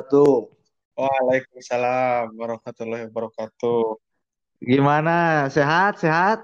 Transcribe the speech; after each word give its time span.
wabarakatuh. 0.00 0.48
Waalaikumsalam 0.96 2.24
warahmatullahi 2.36 3.04
wabarakatuh. 3.08 4.00
Gimana? 4.64 5.48
Sehat? 5.52 6.00
Sehat? 6.00 6.40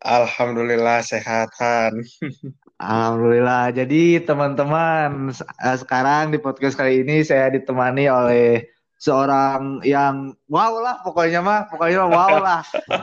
Alhamdulillah 0.00 1.04
sehat 1.04 1.52
Han. 1.60 2.00
Alhamdulillah. 2.80 3.74
Jadi 3.74 4.24
teman-teman, 4.24 5.34
eh, 5.36 5.76
sekarang 5.76 6.32
di 6.32 6.38
podcast 6.38 6.80
kali 6.80 7.04
ini 7.04 7.26
saya 7.26 7.52
ditemani 7.52 8.08
oleh 8.08 8.64
seorang 8.96 9.84
yang 9.84 10.32
wow 10.48 10.80
lah 10.80 10.96
pokoknya 11.02 11.44
mah, 11.44 11.68
pokoknya 11.68 12.06
mah 12.06 12.08
wow 12.08 12.34
lah. 12.40 12.62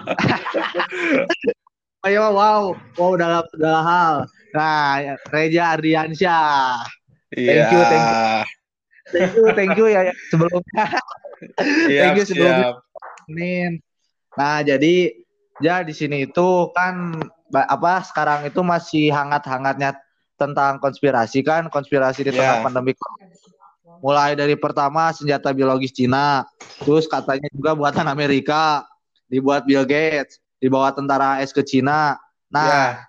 pokoknya 1.99 2.19
mah 2.25 2.33
wow, 2.33 2.63
wow 2.95 3.11
dalam 3.19 3.43
segala 3.51 3.81
hal. 3.83 4.15
Nah, 4.55 5.19
Reja 5.29 5.75
Ardiansyah. 5.75 6.87
Iya. 7.35 7.51
Thank 7.51 7.73
you, 7.73 7.81
thank 7.91 8.07
you. 8.07 8.64
Thank 9.13 9.31
you, 9.37 9.45
thank 9.53 9.73
you 9.77 9.85
ya 9.85 10.09
ya, 10.09 10.13
sebelumnya. 10.33 10.63
Siap, 11.85 11.99
Thank 12.01 12.15
you 12.17 12.25
sebelumnya. 12.25 12.67
siap. 12.71 12.75
Nah, 14.35 14.63
jadi 14.63 15.13
ya 15.59 15.83
di 15.83 15.93
sini 15.93 16.25
itu 16.25 16.47
kan 16.73 17.21
apa 17.53 18.01
sekarang 18.07 18.47
itu 18.47 18.59
masih 18.65 19.11
hangat-hangatnya 19.11 19.99
tentang 20.35 20.79
konspirasi 20.79 21.43
kan, 21.45 21.67
konspirasi 21.69 22.25
di 22.25 22.31
tengah 22.33 22.59
Ya. 22.59 22.63
pandemi. 22.63 22.91
Mulai 24.03 24.35
dari 24.35 24.55
pertama 24.59 25.11
senjata 25.15 25.55
biologis 25.55 25.93
Cina, 25.95 26.43
terus 26.83 27.07
katanya 27.07 27.47
juga 27.55 27.71
buatan 27.73 28.05
Amerika, 28.05 28.83
dibuat 29.31 29.63
Bill 29.63 29.87
Gates, 29.87 30.37
dibawa 30.59 30.91
tentara 30.91 31.39
AS 31.39 31.55
ke 31.55 31.63
Cina. 31.63 32.19
Nah, 32.51 32.99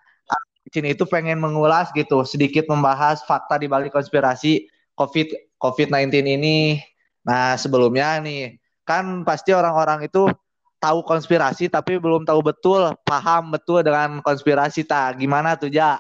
di 0.62 0.70
sini 0.70 0.95
itu 0.95 1.03
pengen 1.06 1.39
mengulas 1.42 1.91
gitu, 1.95 2.23
sedikit 2.23 2.67
membahas 2.70 3.23
fakta 3.27 3.59
di 3.59 3.67
balik 3.67 3.95
konspirasi 3.95 4.67
COVID 4.95 5.45
COVID-19 5.60 6.24
ini. 6.27 6.80
Nah, 7.27 7.59
sebelumnya 7.59 8.23
nih, 8.23 8.56
kan 8.87 9.27
pasti 9.27 9.51
orang-orang 9.51 10.06
itu 10.06 10.30
tahu 10.78 11.03
konspirasi 11.03 11.67
tapi 11.72 11.98
belum 11.98 12.22
tahu 12.28 12.41
betul, 12.44 12.94
paham 13.03 13.50
betul 13.55 13.83
dengan 13.83 14.20
konspirasi 14.22 14.86
tak. 14.86 15.19
Gimana 15.19 15.58
tuh, 15.58 15.72
Ja? 15.72 15.98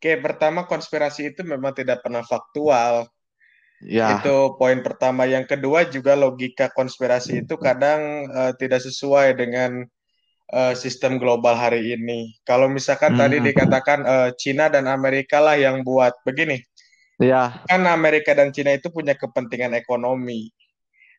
Oke, 0.00 0.16
pertama 0.16 0.64
konspirasi 0.64 1.32
itu 1.36 1.44
memang 1.44 1.76
tidak 1.76 2.00
pernah 2.00 2.24
faktual. 2.24 3.04
Ya, 3.84 4.20
Itu 4.20 4.56
poin 4.60 4.80
pertama. 4.84 5.24
Yang 5.28 5.56
kedua 5.56 5.88
juga 5.88 6.12
logika 6.16 6.68
konspirasi 6.72 7.44
itu 7.44 7.56
kadang 7.60 8.00
eh, 8.28 8.52
tidak 8.60 8.80
sesuai 8.84 9.36
dengan 9.36 9.84
eh, 10.52 10.74
sistem 10.76 11.16
global 11.20 11.52
hari 11.56 11.96
ini. 11.96 12.32
Kalau 12.48 12.68
misalkan 12.68 13.12
tadi 13.16 13.40
Hmm. 13.40 13.46
dikatakan 13.48 14.00
eh, 14.04 14.30
Cina 14.40 14.68
dan 14.72 14.88
Amerika 14.88 15.40
lah 15.40 15.56
yang 15.60 15.84
buat 15.84 16.16
begini, 16.24 16.60
ya, 17.20 17.60
kan 17.68 17.84
Amerika 17.86 18.32
dan 18.32 18.50
Cina 18.50 18.72
itu 18.72 18.88
punya 18.88 19.14
kepentingan 19.14 19.76
ekonomi. 19.76 20.48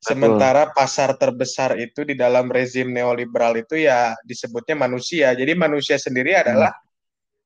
Betul. 0.01 0.17
Sementara 0.17 0.73
pasar 0.73 1.13
terbesar 1.13 1.77
itu 1.77 2.01
di 2.01 2.17
dalam 2.17 2.49
rezim 2.49 2.89
neoliberal 2.89 3.53
itu 3.61 3.77
ya 3.77 4.17
disebutnya 4.25 4.73
manusia. 4.73 5.29
Jadi 5.37 5.53
manusia 5.53 6.01
sendiri 6.01 6.33
adalah 6.33 6.73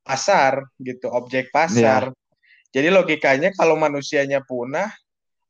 pasar 0.07 0.63
gitu, 0.79 1.11
objek 1.11 1.51
pasar. 1.51 2.15
Jadi 2.71 2.87
logikanya 2.87 3.51
kalau 3.51 3.75
manusianya 3.75 4.39
punah, 4.43 4.87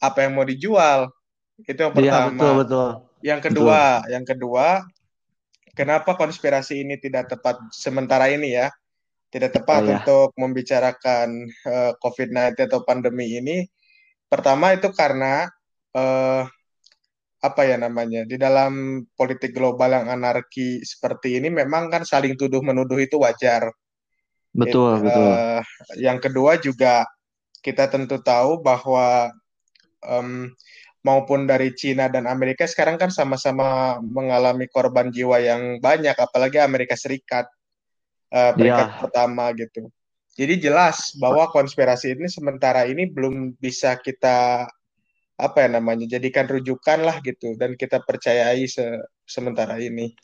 apa 0.01 0.25
yang 0.25 0.33
mau 0.33 0.45
dijual? 0.45 1.13
Itu 1.61 1.77
yang 1.77 1.93
Iya, 1.93 2.13
pertama. 2.17 2.29
betul, 2.33 2.51
betul. 2.65 2.89
Yang 3.21 3.39
kedua, 3.49 3.81
yang 4.09 4.25
kedua, 4.25 4.65
kenapa 5.77 6.17
konspirasi 6.17 6.81
ini 6.81 6.97
tidak 6.97 7.29
tepat 7.29 7.57
sementara 7.69 8.33
ini 8.33 8.53
ya? 8.53 8.69
Tidak 9.35 9.51
tepat 9.51 9.83
Oh, 9.83 9.87
ya. 9.91 9.99
untuk 9.99 10.31
membicarakan 10.39 11.27
eh, 11.51 11.91
COVID-19 11.99 12.55
atau 12.71 12.87
pandemi 12.87 13.35
ini. 13.35 13.67
Pertama 14.31 14.71
itu 14.71 14.87
karena 14.95 15.51
eh, 15.91 16.47
apa 17.43 17.61
ya 17.67 17.75
namanya? 17.75 18.23
Di 18.23 18.39
dalam 18.39 19.03
politik 19.11 19.51
global 19.51 19.91
yang 19.91 20.07
anarki 20.07 20.79
seperti 20.87 21.43
ini 21.43 21.51
memang 21.51 21.91
kan 21.91 22.07
saling 22.07 22.39
tuduh 22.39 22.63
menuduh 22.63 22.95
itu 22.95 23.19
wajar. 23.19 23.75
Betul, 24.55 25.03
It- 25.03 25.03
betul. 25.03 25.27
eh, 25.35 25.61
yang 25.99 26.23
kedua 26.23 26.55
juga 26.63 27.03
kita 27.59 27.91
tentu 27.91 28.23
tahu 28.23 28.63
bahwa 28.63 29.35
em, 29.99 30.47
maupun 31.03 31.43
dari 31.43 31.75
Cina 31.75 32.07
dan 32.07 32.23
Amerika 32.23 32.63
sekarang 32.63 32.95
kan 32.95 33.11
sama-sama 33.11 33.99
mengalami 33.99 34.71
korban 34.71 35.11
jiwa 35.11 35.43
yang 35.43 35.83
banyak, 35.83 36.15
apalagi 36.15 36.63
Amerika 36.63 36.95
Serikat 36.95 37.51
eh, 38.35 38.51
peringkat 38.57 38.87
Iya. 38.91 38.99
pertama 39.01 39.45
gitu. 39.55 39.81
Jadi 40.35 40.53
jelas 40.59 41.15
bahwa 41.23 41.47
konspirasi 41.47 42.11
ini 42.19 42.27
sementara 42.27 42.83
ini 42.91 43.07
belum 43.07 43.55
bisa 43.55 43.95
kita 44.05 44.67
apa 45.35 45.57
ya 45.63 45.69
namanya 45.79 46.05
jadikan 46.07 46.47
rujukan 46.47 46.99
lah 47.07 47.17
gitu 47.23 47.55
dan 47.59 47.75
kita 47.75 48.03
percayai 48.03 48.63
se- 48.67 49.03
sementara 49.27 49.75
ini. 49.79 50.15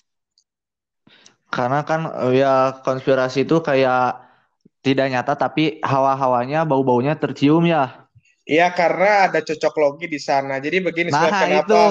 Karena 1.52 1.84
kan 1.84 2.08
eh, 2.08 2.44
ya 2.44 2.80
konspirasi 2.86 3.44
itu 3.44 3.60
kayak 3.60 4.24
tidak 4.82 5.08
nyata 5.14 5.34
tapi 5.38 5.78
hawa-hawanya 5.84 6.64
bau-baunya 6.66 7.14
tercium 7.20 7.68
ya. 7.68 8.08
Iya 8.48 8.74
karena 8.74 9.30
ada 9.30 9.40
cocok 9.44 9.74
logi 9.80 10.06
di 10.10 10.20
sana. 10.20 10.58
Jadi 10.64 10.78
begini 10.82 11.10
Nah, 11.14 11.30
kenapa 11.30 11.54
itu 11.64 11.82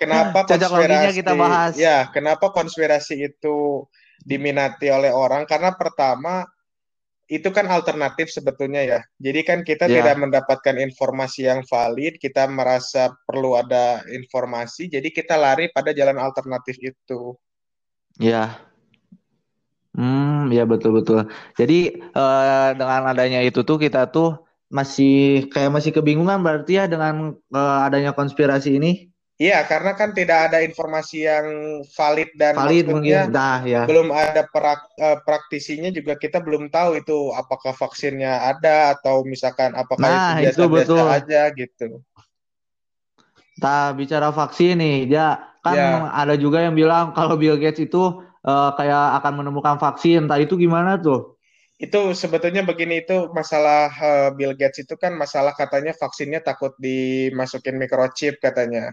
kenapa 0.00 0.38
konspirasi 0.50 1.20
kita 1.20 1.32
bahas. 1.36 1.72
ya 1.78 1.96
kenapa 2.10 2.46
konspirasi 2.50 3.14
itu 3.30 3.86
diminati 4.22 4.86
oleh 4.92 5.10
orang 5.10 5.48
karena 5.48 5.74
pertama 5.74 6.46
itu 7.24 7.48
kan 7.48 7.64
alternatif 7.72 8.28
sebetulnya 8.28 8.84
ya 8.84 9.00
jadi 9.16 9.40
kan 9.42 9.58
kita 9.64 9.88
Ya. 9.88 10.04
tidak 10.04 10.16
mendapatkan 10.28 10.76
informasi 10.76 11.48
yang 11.48 11.64
valid 11.64 12.20
kita 12.20 12.44
merasa 12.46 13.16
perlu 13.24 13.56
ada 13.56 14.04
informasi 14.12 14.92
jadi 14.92 15.08
kita 15.08 15.34
lari 15.40 15.72
pada 15.72 15.96
jalan 15.96 16.20
alternatif 16.20 16.76
itu 16.78 17.34
Ya. 18.18 18.62
Hmm, 19.94 20.50
ya 20.50 20.66
betul-betul. 20.66 21.30
Jadi 21.54 21.98
eh, 21.98 22.68
dengan 22.78 23.02
adanya 23.10 23.42
itu 23.42 23.62
tuh 23.62 23.78
kita 23.78 24.10
tuh 24.10 24.42
masih 24.70 25.46
kayak 25.50 25.70
masih 25.70 25.90
kebingungan 25.94 26.42
berarti 26.42 26.82
ya 26.82 26.84
dengan 26.90 27.34
eh, 27.34 27.78
adanya 27.86 28.10
konspirasi 28.14 28.78
ini. 28.78 29.13
Iya 29.38 29.66
karena 29.66 29.98
kan 29.98 30.14
tidak 30.14 30.50
ada 30.50 30.62
informasi 30.62 31.26
yang 31.26 31.46
valid 31.94 32.30
dan 32.38 32.54
Valid 32.54 32.86
maksudnya 32.86 32.92
mungkin. 32.94 33.24
Nah, 33.34 33.58
ya. 33.66 33.82
belum 33.84 34.08
ada 34.14 34.42
prak- 34.46 34.94
eh, 34.98 35.18
praktisinya 35.26 35.90
juga 35.90 36.14
kita 36.14 36.38
belum 36.38 36.70
tahu 36.70 37.02
itu 37.02 37.34
apakah 37.34 37.74
vaksinnya 37.74 38.46
ada 38.54 38.94
atau 38.94 39.26
misalkan 39.26 39.74
apakah 39.74 40.06
Nah, 40.06 40.38
itu 40.38 40.64
biasa-biasa 40.66 40.86
betul. 40.86 41.06
aja 41.10 41.40
gitu. 41.54 41.88
Nah, 43.58 43.94
bicara 43.94 44.34
vaksin 44.34 44.82
nih, 44.82 44.96
ya 45.10 45.38
kan 45.62 45.74
Ya. 45.78 46.10
ada 46.12 46.34
juga 46.36 46.60
yang 46.60 46.74
bilang 46.74 47.14
kalau 47.16 47.38
Bill 47.38 47.56
Gates 47.58 47.80
itu 47.82 48.22
eh, 48.44 48.70
kayak 48.76 49.22
akan 49.22 49.32
menemukan 49.40 49.76
vaksin. 49.80 50.28
Tadi 50.28 50.44
itu 50.44 50.60
gimana 50.60 51.00
tuh? 51.00 51.34
Itu 51.74 52.14
sebetulnya 52.14 52.62
begini 52.62 53.02
itu 53.02 53.32
masalah 53.34 53.88
eh, 53.90 54.28
Bill 54.36 54.54
Gates 54.54 54.84
itu 54.84 54.94
kan 55.00 55.16
masalah 55.16 55.56
katanya 55.56 55.96
vaksinnya 55.96 56.44
takut 56.44 56.76
dimasukin 56.78 57.80
microchip 57.80 58.38
katanya. 58.38 58.92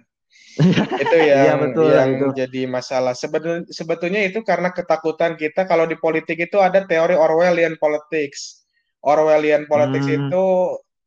Itu 1.03 1.17
yang 1.17 1.59
betul 1.63 1.89
yang 1.95 2.09
itu. 2.19 2.28
jadi 2.35 2.62
masalah. 2.67 3.16
Sebetulnya 3.16 3.63
sebetulnya 3.72 4.22
itu 4.28 4.44
karena 4.44 4.69
ketakutan 4.75 5.39
kita 5.39 5.63
kalau 5.63 5.88
di 5.88 5.95
politik 5.95 6.38
itu 6.44 6.59
ada 6.59 6.84
teori 6.84 7.16
Orwellian 7.16 7.79
politics. 7.79 8.67
Orwellian 9.01 9.66
politics 9.72 10.06
Hmm. 10.06 10.28
itu 10.28 10.45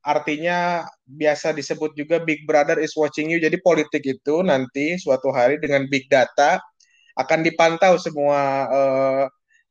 artinya 0.04 0.84
biasa 1.08 1.56
disebut 1.56 1.96
juga 1.96 2.20
Big 2.24 2.44
Brother 2.48 2.80
is 2.80 2.96
watching 2.96 3.28
you. 3.32 3.38
Jadi 3.40 3.60
politik 3.60 4.02
itu 4.04 4.40
nanti 4.44 4.96
suatu 5.00 5.28
hari 5.32 5.60
dengan 5.60 5.84
big 5.88 6.08
data 6.08 6.60
akan 7.20 7.40
dipantau 7.46 7.94
semua 8.00 8.40
eh, 8.68 9.24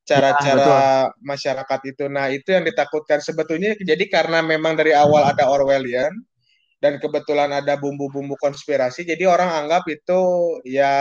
cara-cara 0.03 1.09
masyarakat 1.23 1.79
itu. 1.95 2.06
Nah, 2.12 2.28
itu 2.31 2.51
yang 2.51 2.63
ditakutkan 2.67 3.19
sebetulnya. 3.23 3.75
Jadi 3.79 4.07
karena 4.12 4.44
memang 4.44 4.75
dari 4.75 4.91
awal 4.95 5.31
ada 5.31 5.47
Orwellian 5.47 6.12
dan 6.83 6.94
kebetulan 7.03 7.49
ada 7.59 7.73
bumbu-bumbu 7.83 8.35
konspirasi, 8.45 9.01
jadi 9.12 9.24
orang 9.35 9.50
anggap 9.65 9.83
itu 9.97 10.19
ya 10.77 10.94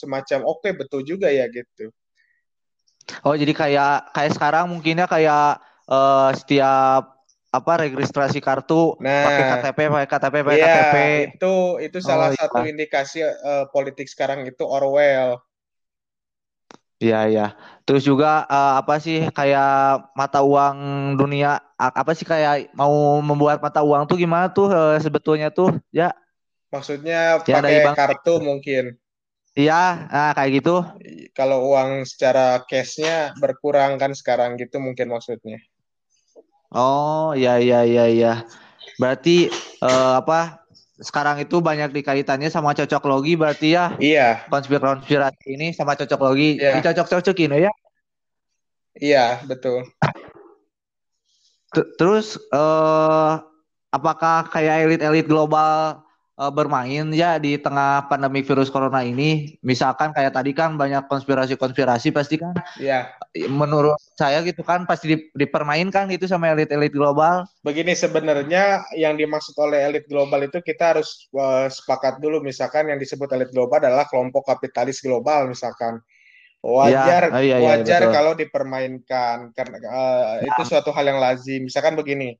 semacam 0.00 0.40
oke 0.52 0.68
betul 0.80 1.00
juga 1.10 1.28
ya 1.38 1.46
gitu. 1.58 1.84
Oh, 3.26 3.34
jadi 3.40 3.52
kayak 3.60 3.88
kayak 4.14 4.32
sekarang 4.36 4.64
mungkinnya 4.72 5.06
kayak 5.08 5.42
eh, 5.88 6.28
setiap 6.38 7.00
apa 7.48 7.72
registrasi 7.88 8.38
kartu 8.44 8.74
pakai 9.24 9.42
Nah, 9.44 9.48
KTP, 9.48 9.78
pakai 9.94 10.08
KTP, 10.12 10.36
pakai 10.46 10.60
iya 10.60 10.68
KTP. 10.68 10.94
itu 11.26 11.46
itu 11.86 11.98
salah 12.08 12.28
Oh, 12.28 12.32
iya. 12.34 12.38
satu 12.38 12.60
indikasi 12.70 13.18
eh, 13.50 13.64
politik 13.74 14.06
sekarang 14.12 14.40
itu 14.50 14.62
Orwell. 14.76 15.30
Iya, 17.02 17.16
iya. 17.30 17.42
Terus 17.86 18.02
juga 18.10 18.26
eh, 18.50 18.72
apa 18.80 18.94
sih 19.04 19.18
kayak 19.36 19.66
mata 20.18 20.38
uang 20.42 20.76
dunia 21.20 21.62
apa 21.78 22.10
sih 22.18 22.26
kayak 22.26 22.74
mau 22.74 23.22
membuat 23.22 23.62
mata 23.62 23.86
uang 23.86 24.02
tuh 24.10 24.18
gimana 24.18 24.50
tuh 24.50 24.66
eh, 24.68 24.98
sebetulnya 24.98 25.48
tuh? 25.54 25.70
Ya, 25.94 26.10
Maksudnya 26.68 27.40
Ya, 27.46 27.62
pakai 27.62 27.80
bank. 27.86 27.96
kartu 27.96 28.42
mungkin. 28.42 28.98
iya, 29.56 30.06
nah 30.12 30.30
kayak 30.36 30.60
gitu. 30.60 30.84
Kalau 31.32 31.70
uang 31.72 32.04
secara 32.04 32.60
cashnya 32.66 33.32
berkurang 33.38 33.96
kan 33.96 34.12
sekarang 34.12 34.58
gitu 34.58 34.76
mungkin 34.82 35.08
maksudnya. 35.08 35.62
Oh, 36.68 37.32
iya 37.32 37.56
iya 37.56 37.80
iya 37.86 38.04
iya. 38.10 38.32
Berarti 39.00 39.48
eh, 39.80 40.12
apa 40.20 40.66
sekarang 40.98 41.38
itu 41.38 41.62
banyak 41.62 41.94
dikaitannya 41.94 42.50
sama 42.50 42.74
cocok 42.74 43.02
logi 43.06 43.38
berarti 43.38 43.78
ya. 43.78 43.94
Iya. 43.96 44.44
Konspirasi 44.50 45.46
ini 45.46 45.70
sama 45.72 45.94
cocok 45.94 46.20
logi. 46.26 46.58
Iya. 46.58 46.82
Dicocok-cocokin 46.82 47.54
ya. 47.54 47.72
Iya, 48.98 49.46
betul. 49.46 49.86
Terus 51.72 52.40
uh, 52.52 53.44
apakah 53.92 54.48
kayak 54.48 54.88
elit-elit 54.88 55.28
global 55.28 56.00
uh, 56.40 56.52
bermain 56.54 57.12
ya 57.12 57.36
di 57.36 57.60
tengah 57.60 58.08
pandemi 58.08 58.40
virus 58.40 58.72
corona 58.72 59.04
ini? 59.04 59.58
Misalkan 59.60 60.16
kayak 60.16 60.32
tadi 60.32 60.56
kan 60.56 60.80
banyak 60.80 61.04
konspirasi-konspirasi 61.10 62.08
pasti 62.14 62.40
kan? 62.40 62.56
Iya. 62.80 63.12
Menurut 63.52 64.00
saya 64.16 64.40
gitu 64.46 64.64
kan 64.64 64.88
pasti 64.88 65.12
di, 65.12 65.16
dipermainkan 65.36 66.08
itu 66.08 66.24
sama 66.24 66.48
elit-elit 66.54 66.94
global. 66.96 67.44
Begini 67.60 67.92
sebenarnya 67.92 68.88
yang 68.96 69.20
dimaksud 69.20 69.52
oleh 69.60 69.84
elit 69.84 70.08
global 70.08 70.40
itu 70.46 70.64
kita 70.64 70.96
harus 70.96 71.28
uh, 71.36 71.68
sepakat 71.68 72.22
dulu 72.22 72.40
misalkan 72.40 72.88
yang 72.88 72.96
disebut 72.96 73.28
elit 73.36 73.52
global 73.52 73.76
adalah 73.76 74.08
kelompok 74.08 74.48
kapitalis 74.48 75.04
global 75.04 75.52
misalkan 75.52 76.00
wajar 76.58 77.30
ya, 77.30 77.34
oh 77.34 77.42
iya, 77.42 77.56
iya, 77.62 77.68
wajar 77.70 78.00
betul. 78.02 78.14
kalau 78.14 78.32
dipermainkan 78.34 79.54
karena 79.54 79.76
uh, 79.86 80.42
ya. 80.42 80.50
itu 80.50 80.62
suatu 80.66 80.90
hal 80.90 81.06
yang 81.06 81.22
lazim 81.22 81.70
misalkan 81.70 81.94
begini 81.94 82.34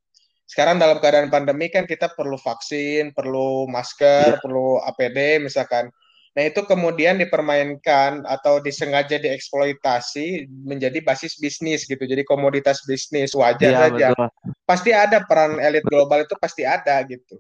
sekarang 0.48 0.80
dalam 0.80 0.98
keadaan 0.98 1.30
pandemi 1.30 1.70
kan 1.70 1.86
kita 1.86 2.10
perlu 2.18 2.34
vaksin 2.34 3.14
perlu 3.14 3.70
masker 3.70 4.38
ya. 4.38 4.40
perlu 4.42 4.82
APD 4.82 5.38
misalkan 5.38 5.86
nah 6.34 6.42
itu 6.46 6.62
kemudian 6.66 7.18
dipermainkan 7.18 8.22
atau 8.26 8.62
disengaja 8.62 9.18
dieksploitasi 9.18 10.46
menjadi 10.66 11.02
basis 11.02 11.38
bisnis 11.38 11.86
gitu 11.86 12.02
jadi 12.02 12.22
komoditas 12.26 12.82
bisnis 12.86 13.34
wajar 13.38 13.70
ya, 13.70 13.86
aja 13.90 14.08
betul. 14.14 14.28
pasti 14.66 14.90
ada 14.94 15.22
peran 15.26 15.62
elit 15.62 15.82
global 15.86 16.26
itu 16.26 16.34
pasti 16.38 16.66
ada 16.66 16.98
gitu 17.06 17.38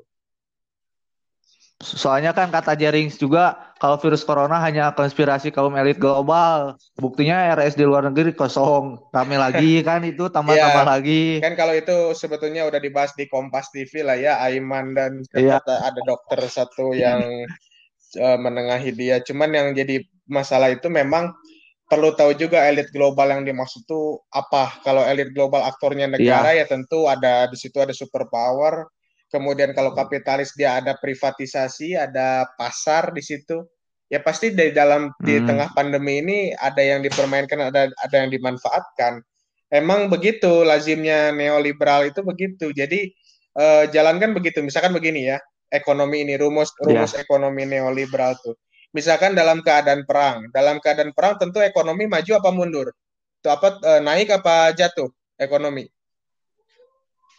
Soalnya 1.78 2.34
kan 2.34 2.50
kata 2.50 2.74
Jerings 2.74 3.22
juga 3.22 3.70
kalau 3.78 3.94
virus 4.02 4.26
corona 4.26 4.58
hanya 4.58 4.90
konspirasi 4.98 5.54
kaum 5.54 5.78
elit 5.78 6.02
global. 6.02 6.74
Buktinya 6.98 7.54
RS 7.54 7.78
di 7.78 7.86
luar 7.86 8.02
negeri 8.10 8.34
kosong. 8.34 8.98
Rame 9.14 9.38
lagi 9.38 9.78
kan 9.86 10.02
itu 10.02 10.26
tambah-tambah 10.26 10.82
ya, 10.82 10.90
lagi. 10.90 11.22
Kan 11.38 11.54
kalau 11.54 11.78
itu 11.78 12.18
sebetulnya 12.18 12.66
udah 12.66 12.82
dibahas 12.82 13.14
di 13.14 13.30
Kompas 13.30 13.70
TV 13.70 14.02
lah 14.02 14.18
ya 14.18 14.42
Aiman 14.42 14.90
dan 14.98 15.22
ya. 15.30 15.62
ada 15.62 16.00
dokter 16.02 16.42
satu 16.50 16.98
yang 16.98 17.22
uh, 18.18 18.38
menengahi 18.44 18.90
dia. 18.98 19.22
Cuman 19.22 19.54
yang 19.54 19.70
jadi 19.70 20.02
masalah 20.26 20.74
itu 20.74 20.90
memang 20.90 21.30
perlu 21.86 22.10
tahu 22.10 22.34
juga 22.34 22.66
elit 22.66 22.90
global 22.90 23.30
yang 23.30 23.46
dimaksud 23.46 23.86
itu 23.86 24.18
apa. 24.34 24.82
Kalau 24.82 25.06
elit 25.06 25.30
global 25.30 25.62
aktornya 25.62 26.10
negara 26.10 26.58
ya, 26.58 26.66
ya 26.66 26.74
tentu 26.74 27.06
ada 27.06 27.46
di 27.46 27.54
situ 27.54 27.78
ada 27.78 27.94
superpower 27.94 28.97
kemudian 29.28 29.76
kalau 29.76 29.92
kapitalis 29.92 30.52
dia 30.56 30.80
ada 30.80 30.96
privatisasi, 30.96 31.94
ada 31.94 32.48
pasar 32.56 33.12
di 33.12 33.22
situ, 33.24 33.64
ya 34.08 34.24
pasti 34.24 34.52
dari 34.52 34.72
dalam 34.72 35.12
di 35.20 35.36
hmm. 35.36 35.46
tengah 35.46 35.68
pandemi 35.76 36.20
ini 36.24 36.38
ada 36.56 36.80
yang 36.80 37.04
dipermainkan, 37.04 37.72
ada 37.72 37.92
ada 37.92 38.16
yang 38.16 38.32
dimanfaatkan. 38.32 39.20
Emang 39.68 40.08
begitu 40.08 40.64
lazimnya 40.64 41.28
neoliberal 41.36 42.08
itu 42.08 42.24
begitu. 42.24 42.72
Jadi 42.72 43.12
eh, 43.56 43.84
jalankan 43.92 44.32
begitu. 44.32 44.64
Misalkan 44.64 44.96
begini 44.96 45.28
ya, 45.28 45.38
ekonomi 45.68 46.24
ini 46.24 46.40
rumus 46.40 46.72
rumus 46.80 47.12
yeah. 47.12 47.20
ekonomi 47.20 47.68
neoliberal 47.68 48.32
tuh. 48.40 48.56
Misalkan 48.96 49.36
dalam 49.36 49.60
keadaan 49.60 50.08
perang, 50.08 50.48
dalam 50.56 50.80
keadaan 50.80 51.12
perang 51.12 51.36
tentu 51.36 51.60
ekonomi 51.60 52.08
maju 52.08 52.32
apa 52.40 52.48
mundur? 52.48 52.88
Itu 53.44 53.52
apa 53.52 53.76
eh, 53.84 54.00
naik 54.00 54.32
apa 54.40 54.72
jatuh 54.72 55.12
ekonomi? 55.36 55.84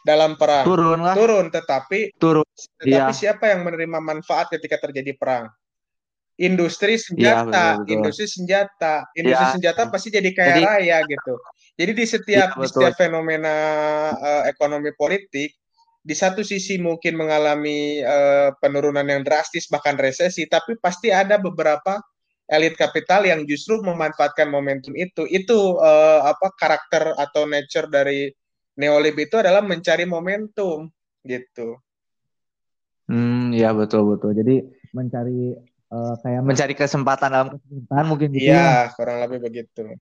Dalam 0.04 0.40
perang. 0.40 0.66
Turun 0.66 1.00
lah. 1.04 1.16
Turun, 1.16 1.46
tetapi 1.51 2.16
turun. 2.16 2.46
Tetapi 2.80 3.12
iya. 3.12 3.12
siapa 3.12 3.51
yang 3.51 3.68
menerima 3.68 4.00
manfaat 4.00 4.51
ketika 4.51 4.80
terjadi 4.90 5.16
perang? 5.16 5.51
Industri 6.40 6.96
senjata, 6.96 7.75
iya, 7.75 7.84
betul, 7.84 7.94
industri 8.00 8.28
senjata, 8.31 8.96
industri 9.12 9.44
ya. 9.44 9.54
senjata 9.60 9.81
pasti 9.92 10.07
jadi 10.07 10.30
kaya 10.31 10.48
jadi, 10.56 10.63
raya 10.63 10.98
gitu. 11.04 11.34
Jadi 11.75 11.92
di 11.92 12.06
setiap 12.07 12.50
ya, 12.56 12.60
di 12.63 12.68
setiap 12.72 12.96
fenomena 12.96 13.56
uh, 14.16 14.44
ekonomi 14.48 14.96
politik, 14.96 15.51
di 16.00 16.16
satu 16.16 16.40
sisi 16.40 16.80
mungkin 16.80 17.19
mengalami 17.19 18.00
uh, 18.00 18.56
penurunan 18.63 19.04
yang 19.04 19.28
drastis 19.28 19.68
bahkan 19.68 20.00
resesi, 20.00 20.48
tapi 20.48 20.80
pasti 20.80 21.12
ada 21.12 21.36
beberapa 21.36 22.00
elit 22.48 22.80
kapital 22.80 23.28
yang 23.28 23.44
justru 23.44 23.84
memanfaatkan 23.84 24.48
momentum 24.48 24.96
itu. 24.96 25.28
Itu 25.28 25.75
uh, 25.75 26.24
apa 26.24 26.56
karakter 26.56 27.19
atau 27.19 27.51
nature 27.51 27.92
dari 27.92 28.31
neolib 28.80 29.16
itu 29.20 29.36
adalah 29.36 29.60
mencari 29.60 30.08
momentum 30.08 30.88
gitu. 31.28 31.76
Hmm, 33.12 33.52
ya 33.52 33.76
betul 33.76 34.16
betul. 34.16 34.31
Jadi 34.31 34.64
mencari 34.96 35.52
uh, 35.92 36.16
kayak 36.24 36.42
mencari 36.48 36.74
kesempatan 36.78 37.30
dalam 37.30 37.50
kesempatan 37.60 38.06
mungkin 38.08 38.28
gitu. 38.31 38.48
Iya, 38.48 38.88
ya. 38.88 38.96
kurang 38.96 39.20
lebih 39.28 39.44
begitu. 39.44 40.00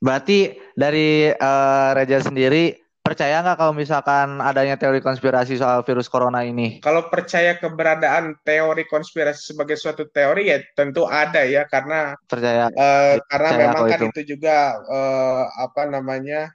Berarti 0.00 0.56
dari 0.72 1.28
uh, 1.28 1.90
Reja 1.92 2.24
sendiri 2.24 2.72
percaya 3.00 3.42
nggak 3.42 3.58
kalau 3.58 3.74
misalkan 3.76 4.38
adanya 4.40 4.78
teori 4.80 5.02
konspirasi 5.04 5.60
soal 5.60 5.84
virus 5.84 6.08
corona 6.08 6.40
ini? 6.46 6.80
Kalau 6.80 7.12
percaya 7.12 7.58
keberadaan 7.58 8.38
teori 8.46 8.88
konspirasi 8.88 9.52
sebagai 9.52 9.76
suatu 9.76 10.08
teori 10.08 10.48
ya 10.48 10.62
tentu 10.72 11.04
ada 11.04 11.44
ya 11.44 11.68
karena 11.68 12.16
percaya 12.24 12.72
uh, 12.72 13.20
karena 13.28 13.48
percaya 13.52 13.66
memang 13.66 13.82
kan 13.90 14.00
itu. 14.00 14.08
itu 14.08 14.20
juga 14.36 14.78
uh, 14.88 15.44
apa 15.58 15.90
namanya 15.90 16.54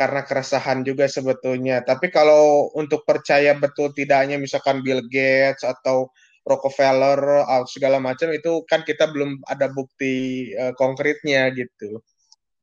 karena 0.00 0.24
keresahan 0.24 0.80
juga 0.80 1.04
sebetulnya. 1.04 1.84
Tapi 1.84 2.08
kalau 2.08 2.72
untuk 2.72 3.04
percaya 3.04 3.52
betul 3.52 3.92
tidaknya 3.92 4.40
misalkan 4.40 4.80
Bill 4.80 5.04
Gates 5.12 5.60
atau 5.60 6.08
Rockefeller 6.40 7.44
atau 7.44 7.68
segala 7.68 8.00
macam 8.00 8.32
itu 8.32 8.64
kan 8.64 8.80
kita 8.80 9.12
belum 9.12 9.44
ada 9.44 9.68
bukti 9.68 10.48
uh, 10.56 10.72
konkretnya 10.72 11.52
gitu. 11.52 12.00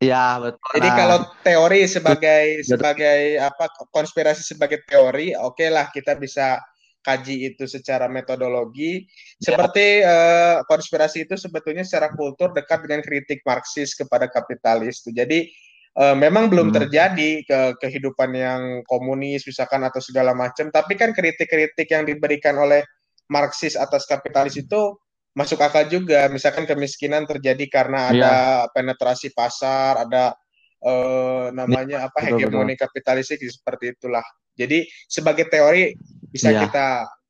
Ya 0.02 0.42
betul. 0.42 0.82
Jadi 0.82 0.90
nah, 0.90 0.98
kalau 0.98 1.18
teori 1.46 1.82
sebagai 1.86 2.44
betul. 2.58 2.70
sebagai 2.74 3.22
apa 3.38 3.66
konspirasi 3.94 4.42
sebagai 4.42 4.82
teori, 4.90 5.38
oke 5.38 5.62
okay 5.62 5.70
lah 5.70 5.94
kita 5.94 6.18
bisa 6.18 6.58
kaji 7.06 7.54
itu 7.54 7.70
secara 7.70 8.10
metodologi. 8.10 9.06
Ya. 9.38 9.54
Seperti 9.54 10.02
uh, 10.02 10.66
konspirasi 10.66 11.30
itu 11.30 11.38
sebetulnya 11.38 11.86
secara 11.86 12.10
kultur 12.18 12.50
dekat 12.50 12.82
dengan 12.82 13.06
kritik 13.06 13.46
Marxis 13.46 13.94
kepada 13.94 14.26
kapitalis. 14.26 15.06
Jadi 15.06 15.54
uh, 15.98 16.16
memang 16.16 16.48
belum 16.48 16.70
hmm. 16.70 16.78
terjadi 16.78 17.32
ke 17.44 17.60
kehidupan 17.82 18.32
yang 18.38 18.62
komunis 18.86 19.44
misalkan 19.44 19.82
atau 19.84 20.00
segala 20.00 20.38
macam 20.38 20.70
tapi 20.70 20.94
kan 20.94 21.12
kritik-kritik 21.12 21.90
yang 21.90 22.06
diberikan 22.06 22.56
oleh 22.56 22.86
Marxis 23.28 23.76
atas 23.76 24.08
kapitalis 24.08 24.56
itu 24.56 24.96
masuk 25.36 25.62
akal 25.62 25.86
juga 25.86 26.30
misalkan 26.34 26.66
kemiskinan 26.66 27.28
terjadi 27.30 27.66
karena 27.70 28.10
ada 28.10 28.16
yeah. 28.16 28.70
penetrasi 28.74 29.34
pasar 29.38 30.08
ada 30.08 30.34
uh, 30.82 31.54
namanya 31.54 32.06
yeah, 32.06 32.08
apa 32.10 32.20
hegemoni 32.26 32.74
kapitalistik 32.74 33.42
seperti 33.46 33.94
itulah 33.94 34.24
jadi 34.58 34.82
sebagai 35.06 35.46
teori 35.46 35.94
bisa 36.34 36.50
yeah. 36.50 36.66
kita 36.66 36.88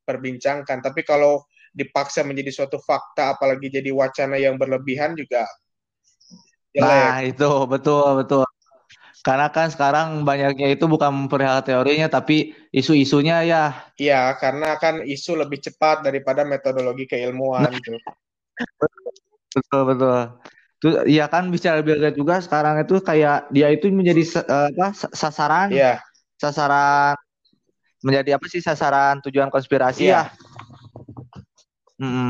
perbincangkan 0.07 0.79
tapi 0.79 1.03
kalau 1.03 1.43
dipaksa 1.75 2.24
menjadi 2.24 2.63
suatu 2.63 2.79
fakta 2.79 3.36
apalagi 3.36 3.67
jadi 3.67 3.91
wacana 3.91 4.39
yang 4.39 4.55
berlebihan 4.55 5.12
juga 5.12 5.43
Nah, 6.77 7.25
itu 7.25 7.50
betul 7.65 8.21
betul. 8.21 8.46
Karena 9.25 9.50
kan 9.50 9.67
sekarang 9.67 10.24
banyaknya 10.24 10.71
itu 10.71 10.86
bukan 10.86 11.27
perihal 11.27 11.59
teorinya 11.65 12.07
tapi 12.07 12.53
isu-isunya 12.71 13.43
ya. 13.43 13.63
Iya, 13.97 14.38
karena 14.38 14.77
kan 14.77 15.03
isu 15.03 15.36
lebih 15.36 15.59
cepat 15.59 16.05
daripada 16.05 16.47
metodologi 16.47 17.09
keilmuan 17.09 17.67
gitu. 17.75 17.97
betul 19.53 19.81
betul. 19.89 20.19
Tuh, 20.77 20.93
ya 21.09 21.25
kan 21.25 21.50
bicara 21.50 21.81
Bill 21.81 21.97
Gates 21.97 22.17
juga 22.21 22.38
sekarang 22.38 22.77
itu 22.77 23.01
kayak 23.01 23.50
dia 23.50 23.74
itu 23.74 23.89
menjadi 23.89 24.45
uh, 24.45 24.69
apa 24.69 24.93
sasaran. 24.93 25.74
Iya. 25.74 25.97
Sasaran 26.38 27.17
menjadi 28.05 28.38
apa 28.38 28.45
sih 28.45 28.62
sasaran 28.62 29.17
tujuan 29.25 29.50
konspirasi 29.50 30.13
iya. 30.13 30.29
ya. 31.97 32.05
Mm 32.05 32.12
-mm. 32.13 32.29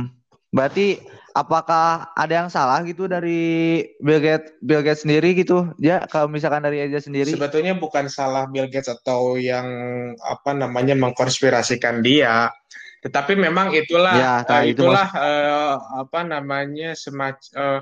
Berarti 0.56 1.04
apakah 1.38 2.10
ada 2.18 2.34
yang 2.34 2.50
salah 2.50 2.82
gitu 2.82 3.06
dari 3.06 3.86
Bill 4.02 4.18
Gates 4.18 4.58
Bill 4.66 4.82
Gates 4.82 5.06
sendiri 5.06 5.38
gitu? 5.38 5.70
Ya 5.78 6.02
kalau 6.10 6.26
misalkan 6.26 6.66
dari 6.66 6.82
aja 6.82 6.98
sendiri. 6.98 7.30
Sebetulnya 7.30 7.78
bukan 7.78 8.10
salah 8.10 8.50
Bill 8.50 8.66
Gates 8.66 8.90
atau 8.90 9.38
yang 9.38 9.68
apa 10.26 10.58
namanya 10.58 10.98
mengkonspirasikan 10.98 12.02
dia. 12.02 12.50
Tetapi 13.06 13.38
memang 13.38 13.70
itulah 13.78 14.14
ya, 14.18 14.34
uh, 14.42 14.66
itulah 14.66 15.06
itu 15.06 15.22
uh, 15.22 15.76
apa 16.02 16.26
namanya 16.26 16.98
semacam 16.98 17.54
uh, 17.54 17.80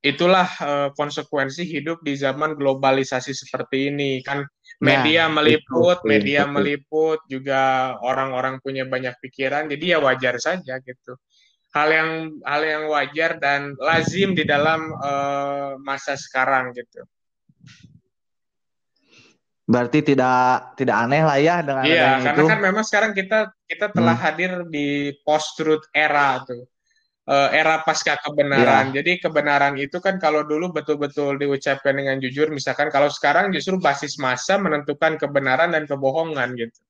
itulah 0.00 0.48
uh, 0.64 0.88
konsekuensi 0.96 1.68
hidup 1.68 2.00
di 2.00 2.16
zaman 2.16 2.56
globalisasi 2.56 3.36
seperti 3.36 3.92
ini. 3.92 4.24
Kan 4.24 4.48
media 4.80 5.28
nah, 5.28 5.44
meliput, 5.44 6.00
itu, 6.00 6.08
media 6.08 6.48
itu. 6.48 6.52
meliput 6.56 7.20
juga 7.28 7.92
orang-orang 8.00 8.64
punya 8.64 8.88
banyak 8.88 9.12
pikiran, 9.20 9.68
jadi 9.68 9.84
ya 9.84 9.98
wajar 10.00 10.40
saja 10.40 10.80
gitu 10.80 11.20
hal 11.70 11.88
yang 11.90 12.10
hal 12.42 12.62
yang 12.66 12.84
wajar 12.90 13.38
dan 13.38 13.74
lazim 13.78 14.34
di 14.34 14.42
dalam 14.42 14.90
uh, 14.98 15.78
masa 15.82 16.18
sekarang 16.18 16.74
gitu. 16.74 17.02
Berarti 19.70 20.02
tidak 20.02 20.74
tidak 20.74 20.96
aneh 20.98 21.22
lah 21.22 21.38
ya 21.38 21.62
dengan 21.62 21.86
Iya, 21.86 22.08
karena 22.26 22.42
itu. 22.42 22.44
kan 22.50 22.58
memang 22.58 22.82
sekarang 22.82 23.12
kita 23.14 23.38
kita 23.70 23.86
telah 23.94 24.18
Hmm, 24.18 24.24
hadir 24.26 24.52
di 24.66 25.14
post-truth 25.22 25.86
era 25.94 26.42
tuh. 26.42 26.66
Eh, 27.30 27.48
era 27.54 27.78
pasca 27.86 28.18
kebenaran. 28.18 28.90
ya. 28.90 28.98
Jadi 28.98 29.22
kebenaran 29.22 29.78
itu 29.78 30.02
kan 30.02 30.18
kalau 30.18 30.42
dulu 30.42 30.74
betul-betul 30.74 31.38
diucapkan 31.38 31.94
dengan 31.94 32.18
jujur, 32.18 32.50
misalkan 32.50 32.90
kalau 32.90 33.06
sekarang 33.06 33.54
justru 33.54 33.78
basis 33.78 34.18
massa 34.18 34.58
menentukan 34.58 35.14
kebenaran 35.14 35.70
dan 35.70 35.86
kebohongan 35.86 36.58
gitu. 36.58 36.80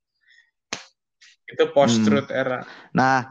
Itu 1.44 1.68
Hmm. 1.68 1.74
post-truth 1.76 2.32
era. 2.32 2.64
Nah, 2.96 3.28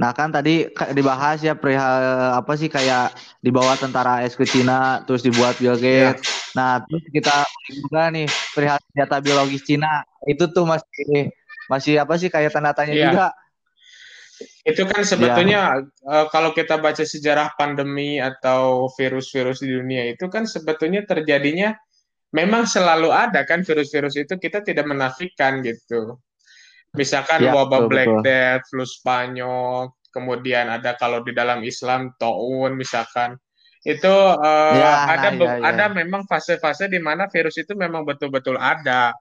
nah 0.00 0.16
kan 0.16 0.32
tadi 0.32 0.64
dibahas 0.96 1.44
ya 1.44 1.52
perihal 1.52 2.00
apa 2.40 2.56
sih 2.56 2.72
kayak 2.72 3.12
dibawa 3.44 3.76
tentara 3.76 4.24
AS 4.24 4.32
ke 4.32 4.48
Cina 4.48 5.04
terus 5.04 5.20
dibuat 5.20 5.60
Bill 5.60 5.76
Ya, 5.76 6.16
Gates. 6.16 6.40
Nah, 6.56 6.80
terus 6.88 7.04
kita 7.12 7.44
juga 7.68 8.08
nih 8.08 8.26
perihal 8.56 8.80
senjata 8.90 9.16
biologis 9.20 9.62
Cina. 9.62 10.02
Itu 10.24 10.48
tuh 10.50 10.64
masih 10.64 11.30
masih 11.68 11.94
apa 12.02 12.16
sih 12.16 12.32
kayak 12.32 12.50
tanda 12.50 12.72
tanya 12.72 12.94
iya. 12.96 13.06
juga. 13.12 13.26
Itu 14.64 14.88
kan 14.88 15.04
Ya, 15.04 15.08
sebetulnya 15.08 15.60
eh, 15.84 16.26
kalau 16.32 16.56
kita 16.56 16.80
baca 16.80 17.04
sejarah 17.04 17.52
pandemi 17.60 18.16
atau 18.16 18.88
virus-virus 18.96 19.60
di 19.60 19.68
dunia 19.68 20.16
itu 20.16 20.26
kan 20.32 20.48
sebetulnya 20.48 21.04
terjadinya 21.04 21.76
memang 22.32 22.64
selalu 22.64 23.12
ada 23.12 23.44
kan 23.44 23.62
virus-virus 23.62 24.16
itu 24.16 24.34
kita 24.40 24.64
tidak 24.64 24.88
menafikan 24.88 25.60
gitu. 25.60 26.18
Misalkan 26.98 27.46
ya 27.46 27.54
wabah 27.54 27.86
betul 27.86 27.90
Black 27.90 28.08
betul. 28.10 28.22
Death, 28.26 28.64
flu 28.70 28.84
Spanyol, 28.86 29.94
kemudian 30.10 30.66
ada 30.66 30.98
kalau 30.98 31.22
di 31.22 31.30
dalam 31.30 31.62
Islam 31.62 32.10
taun 32.18 32.74
misalkan. 32.74 33.38
Itu 33.86 34.12
eh, 34.42 34.76
Ya, 34.76 34.92
ada 35.08 35.28
nah 35.30 35.32
ya 35.32 35.38
be- 35.38 35.60
ada 35.64 35.84
ya. 35.88 35.94
memang 36.04 36.22
fase-fase 36.28 36.84
di 36.90 37.00
mana 37.00 37.26
virus 37.30 37.56
itu 37.62 37.72
memang 37.78 38.02
betul-betul 38.04 38.58
ada. 38.58 39.14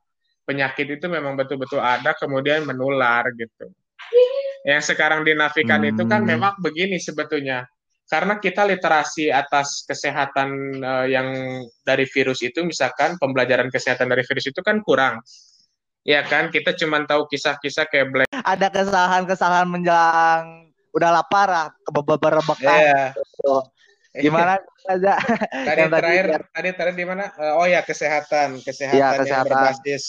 Penyakit 0.50 0.98
itu 0.98 1.06
memang 1.06 1.38
betul-betul 1.38 1.78
ada 1.78 2.12
kemudian 2.18 2.66
menular 2.66 3.24
gitu. 3.38 3.70
Yang 4.68 4.92
sekarang 4.94 5.24
dinafikan 5.24 5.82
itu 5.88 6.04
kan 6.04 6.22
Hmm, 6.22 6.28
memang 6.28 6.60
begini 6.60 7.00
sebetulnya. 7.00 7.64
Karena 8.10 8.42
kita 8.42 8.66
literasi 8.66 9.30
atas 9.30 9.86
kesehatan 9.86 10.50
eh, 10.82 11.06
yang 11.14 11.28
dari 11.86 12.06
virus 12.10 12.42
itu, 12.42 12.66
misalkan 12.66 13.16
pembelajaran 13.22 13.70
kesehatan 13.70 14.10
dari 14.10 14.26
virus 14.26 14.50
itu 14.50 14.60
kan 14.66 14.82
kurang. 14.82 15.22
Ya 16.10 16.26
kan, 16.26 16.50
kita 16.50 16.74
cuma 16.74 17.06
tahu 17.06 17.30
kisah-kisah 17.30 17.86
kayak 17.86 18.08
Black. 18.10 18.30
ada 18.34 18.68
kesalahan-kesalahan 18.74 19.70
menjelang 19.70 20.74
udah 20.90 21.22
lapar 21.22 21.70
beberapa 21.86 22.42
bekas 22.42 22.82
Ya, 22.82 23.14
gitu. 23.14 23.56
Gimana 24.18 24.58
aja 24.90 25.22
tadi 25.54 25.86
yang 25.86 25.94
tadi 25.94 26.02
terakhir, 26.02 26.26
ya, 26.26 26.40
tadi 26.50 26.70
terakhir 26.74 26.98
di 26.98 27.06
mana? 27.06 27.30
Eh, 27.38 27.54
oh 27.54 27.68
ya, 27.70 27.86
kesehatan, 27.86 28.58
ya 28.58 28.66
kesehatan 28.66 28.98
yang 28.98 29.22
kesehatan. 29.22 29.46
berbasis 29.54 30.04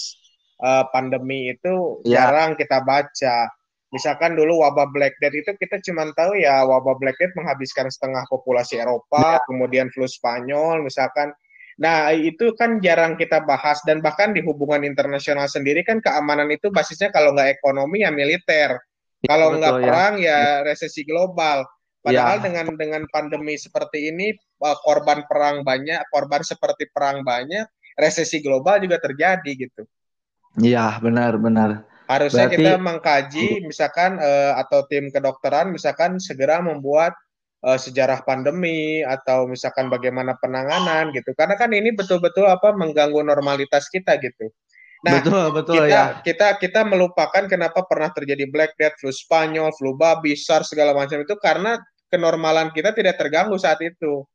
eh, 0.57 0.85
pandemi 0.89 1.53
itu 1.53 2.01
Ya, 2.09 2.33
jarang 2.33 2.57
kita 2.57 2.81
baca. 2.81 3.53
Misalkan 3.93 4.41
dulu 4.41 4.65
wabah 4.65 4.89
Black 4.97 5.21
Death 5.21 5.37
itu 5.37 5.53
kita 5.53 5.85
cuma 5.85 6.09
tahu 6.17 6.41
ya 6.41 6.65
wabah 6.65 6.97
Black 6.97 7.21
Death 7.21 7.37
menghabiskan 7.37 7.93
setengah 7.93 8.25
populasi 8.33 8.81
Eropa, 8.81 9.37
ya, 9.37 9.45
kemudian 9.45 9.93
flu 9.93 10.09
Spanyol 10.09 10.81
misalkan. 10.81 11.37
Nah, 11.81 12.13
itu 12.13 12.53
kan 12.61 12.77
jarang 12.85 13.17
kita 13.17 13.41
bahas 13.49 13.81
dan 13.89 14.05
bahkan 14.05 14.37
di 14.37 14.45
hubungan 14.45 14.85
internasional 14.85 15.49
sendiri 15.49 15.81
kan 15.81 15.99
keamanan 16.05 16.53
itu 16.53 16.69
basisnya 16.69 17.09
kalau 17.09 17.33
nggak 17.33 17.57
ekonomi 17.57 18.05
ya 18.05 18.13
militer. 18.13 18.77
ya 19.25 19.29
Kalau 19.29 19.57
betul 19.57 19.59
nggak 19.61 19.77
ya. 19.81 19.85
perang 19.89 20.15
ya 20.21 20.39
resesi 20.69 21.03
global. 21.09 21.65
Padahal 22.05 22.41
Ya, 22.41 22.45
dengan 22.45 22.67
dengan 22.77 23.03
pandemi 23.13 23.57
seperti 23.57 24.13
ini 24.13 24.33
eh, 24.37 24.79
korban 24.85 25.25
perang 25.29 25.65
banyak, 25.65 26.01
korban 26.13 26.45
seperti 26.45 26.89
perang 26.93 27.25
banyak, 27.25 27.65
resesi 27.97 28.41
global 28.45 28.77
juga 28.85 29.01
terjadi 29.01 29.51
gitu. 29.57 29.83
ya 30.61 30.99
benar-benar. 31.01 31.87
Harusnya 32.11 32.51
kita 32.51 32.75
Berarti 32.75 32.85
mengkaji 32.89 33.47
misalkan 33.65 34.19
eh, 34.19 34.53
atau 34.59 34.85
tim 34.91 35.09
kedokteran 35.15 35.71
misalkan 35.71 36.19
segera 36.19 36.59
membuat 36.61 37.15
eh, 37.65 37.79
sejarah 37.79 38.25
pandemi 38.25 39.05
atau 39.05 39.49
misalkan 39.49 39.89
bagaimana 39.93 40.37
penanganan 40.41 41.13
gitu. 41.13 41.33
Karena 41.37 41.55
kan 41.57 41.71
ini 41.73 41.93
betul-betul 41.93 42.49
apa 42.49 42.73
mengganggu 42.73 43.21
normalitas 43.25 43.89
kita 43.93 44.17
gitu. 44.21 44.49
Nah, 45.01 45.17
betul 45.17 45.45
betul 45.57 45.75
kita 45.81 45.89
ya. 45.89 46.05
kita 46.21 46.49
kita 46.61 46.81
melupakan 46.85 47.49
kenapa 47.49 47.89
pernah 47.89 48.13
terjadi 48.13 48.45
Black 48.53 48.77
Death, 48.77 49.01
flu 49.01 49.09
Spanyol, 49.09 49.73
flu 49.73 49.97
babi, 49.97 50.37
SARS 50.37 50.77
segala 50.77 50.93
macam 50.93 51.25
itu 51.25 51.33
karena 51.41 51.81
kenormalan 52.13 52.69
kita 52.77 52.93
tidak 52.93 53.17
terganggu 53.17 53.57
saat 53.57 53.81
itu. 53.81 54.29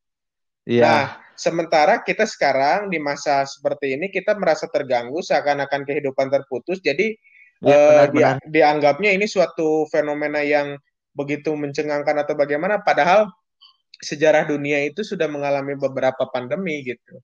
Nah, 0.82 1.06
Iya, 1.06 1.14
sementara 1.38 2.02
kita 2.02 2.26
sekarang 2.26 2.90
di 2.90 2.98
masa 2.98 3.46
seperti 3.46 3.94
ini 3.94 4.10
kita 4.10 4.34
merasa 4.34 4.66
terganggu 4.66 5.22
seakan-akan 5.22 5.86
kehidupan 5.86 6.26
terputus. 6.32 6.82
Jadi 6.82 7.14
iya 7.62 7.70
eh, 7.70 8.04
dia 8.10 8.34
benar-benar. 8.34 8.50
dianggapnya 8.50 9.10
ini 9.14 9.30
suatu 9.30 9.86
fenomena 9.86 10.42
yang 10.42 10.74
begitu 11.16 11.56
mencengangkan 11.56 12.22
atau 12.22 12.36
bagaimana 12.36 12.84
padahal 12.84 13.32
sejarah 14.04 14.44
dunia 14.44 14.84
itu 14.84 15.00
sudah 15.00 15.24
mengalami 15.26 15.72
beberapa 15.74 16.28
pandemi 16.28 16.84
gitu. 16.84 17.16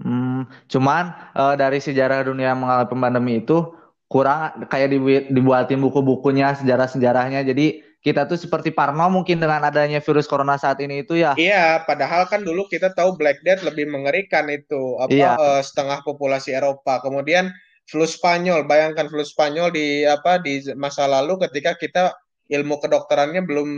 Hmm, 0.00 0.48
cuman 0.70 1.12
eh, 1.34 1.54
dari 1.60 1.82
sejarah 1.82 2.24
dunia 2.24 2.56
mengalami 2.56 2.88
pandemi 2.88 3.32
itu 3.42 3.74
kurang 4.10 4.66
kayak 4.66 4.88
dibu- 4.90 5.28
dibuatin 5.30 5.78
buku-bukunya, 5.82 6.56
sejarah-sejarahnya. 6.56 7.46
Jadi 7.46 7.84
kita 8.00 8.24
tuh 8.24 8.40
seperti 8.40 8.72
parno 8.72 9.12
mungkin 9.12 9.36
dengan 9.38 9.60
adanya 9.60 10.00
virus 10.00 10.24
corona 10.24 10.56
saat 10.56 10.80
ini 10.80 11.04
itu 11.04 11.20
ya. 11.20 11.36
Iya, 11.36 11.84
padahal 11.84 12.24
kan 12.32 12.40
dulu 12.40 12.64
kita 12.66 12.96
tahu 12.96 13.20
Black 13.20 13.44
Death 13.44 13.60
lebih 13.60 13.92
mengerikan 13.92 14.48
itu 14.48 14.96
apa 14.96 15.12
Iya, 15.12 15.30
eh, 15.36 15.62
setengah 15.62 16.00
populasi 16.02 16.56
Eropa. 16.56 17.04
Kemudian 17.04 17.52
flu 17.84 18.08
Spanyol, 18.08 18.64
bayangkan 18.64 19.06
flu 19.12 19.20
Spanyol 19.20 19.68
di 19.70 20.08
apa 20.08 20.40
di 20.40 20.64
masa 20.74 21.04
lalu 21.04 21.36
ketika 21.44 21.76
kita 21.76 22.16
ilmu 22.50 22.82
kedokterannya 22.82 23.46
belum 23.46 23.70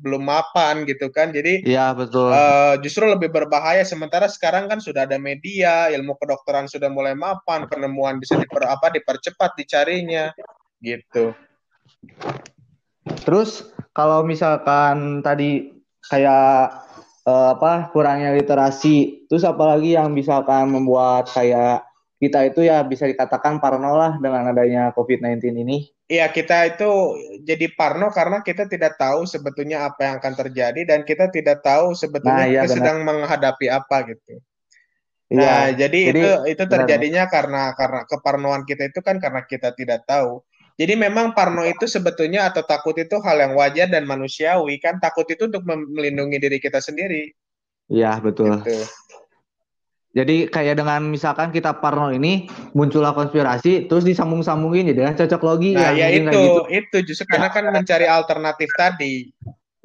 belum 0.00 0.22
mapan 0.22 0.86
gitu 0.86 1.10
kan. 1.10 1.34
Jadi 1.34 1.66
iya 1.66 1.90
betul. 1.90 2.30
eh, 2.30 2.74
justru 2.86 3.10
lebih 3.10 3.34
berbahaya. 3.34 3.82
Sementara 3.82 4.30
sekarang 4.30 4.70
kan 4.70 4.78
sudah 4.78 5.04
ada 5.04 5.18
media, 5.18 5.90
ilmu 5.90 6.14
kedokteran 6.14 6.70
sudah 6.70 6.86
mulai 6.86 7.18
mapan, 7.18 7.66
penemuan 7.66 8.22
bisa 8.22 8.38
diper 8.38 8.62
apa 8.70 8.94
dipercepat 8.94 9.58
dicarinya 9.58 10.30
gitu. 10.78 11.34
Terus 13.26 13.74
kalau 13.90 14.22
misalkan 14.22 15.26
tadi 15.26 15.74
kayak 16.06 16.86
eh, 17.26 17.48
apa 17.58 17.90
kurangnya 17.90 18.30
literasi, 18.38 19.26
terus 19.26 19.42
apalagi 19.42 19.98
yang 19.98 20.14
misalkan 20.14 20.70
membuat 20.70 21.26
kayak 21.26 21.89
kita 22.20 22.44
itu 22.44 22.60
ya 22.68 22.84
bisa 22.84 23.08
dikatakan 23.08 23.58
parno 23.64 23.96
lah 23.96 24.20
dengan 24.20 24.52
adanya 24.52 24.92
COVID-19 24.92 25.56
ini. 25.56 25.88
Iya, 26.04 26.28
kita 26.28 26.76
itu 26.76 26.90
jadi 27.48 27.66
parno 27.72 28.10
karena 28.12 28.44
kita 28.44 28.68
tidak 28.68 28.98
tahu 29.00 29.24
sebetulnya 29.24 29.88
apa 29.88 30.00
yang 30.04 30.14
akan 30.20 30.34
terjadi 30.36 30.80
dan 30.84 31.00
kita 31.08 31.32
tidak 31.32 31.64
tahu 31.64 31.96
Nah, 31.96 31.98
sebetulnya 31.98 32.44
iya 32.44 32.62
kita 32.62 32.66
benar. 32.68 32.76
sedang 32.76 32.98
menghadapi 33.08 33.66
apa 33.72 33.96
gitu. 34.10 34.36
Iya. 35.30 35.38
Nah, 35.38 35.64
jadi 35.72 36.00
Jadi 36.10 36.20
itu 36.20 36.28
itu 36.52 36.62
benar. 36.66 36.72
terjadinya 36.84 37.24
karena 37.30 37.62
karena 37.78 38.00
keparnoan 38.04 38.62
kita 38.68 38.90
itu 38.90 39.00
kan 39.00 39.16
karena 39.22 39.40
kita 39.46 39.70
tidak 39.72 40.02
tahu. 40.04 40.42
Jadi 40.76 40.96
memang 40.96 41.36
parno 41.36 41.62
itu 41.64 41.84
sebetulnya 41.84 42.48
atau 42.50 42.64
takut 42.64 42.96
itu 42.96 43.16
hal 43.20 43.36
yang 43.38 43.52
wajar 43.54 43.86
dan 43.92 44.08
manusiawi 44.08 44.80
kan 44.80 44.96
takut 44.98 45.28
itu 45.28 45.46
untuk 45.46 45.62
melindungi 45.68 46.40
diri 46.40 46.56
kita 46.56 46.80
sendiri 46.80 47.32
Iya, 47.90 48.16
betul. 48.22 48.64
gitu. 48.64 48.76
Jadi 50.10 50.50
kayak 50.50 50.82
dengan 50.82 51.06
misalkan 51.06 51.54
kita 51.54 51.78
parno 51.78 52.10
ini 52.10 52.50
muncullah 52.74 53.14
konspirasi, 53.14 53.86
terus 53.86 54.02
disambung-sambungin 54.02 54.90
jadi 54.90 55.06
kan 55.06 55.14
cocok 55.22 55.42
logi 55.46 55.78
Nah, 55.78 55.94
ya 55.94 56.10
mungkin 56.10 56.18
itu 56.18 56.26
kayak 56.26 56.42
gitu. 56.42 56.62
itu 56.82 56.96
justru 57.14 57.24
karena 57.30 57.46
kan 57.46 57.70
mencari 57.70 58.06
alternatif 58.10 58.68
tadi. 58.74 59.30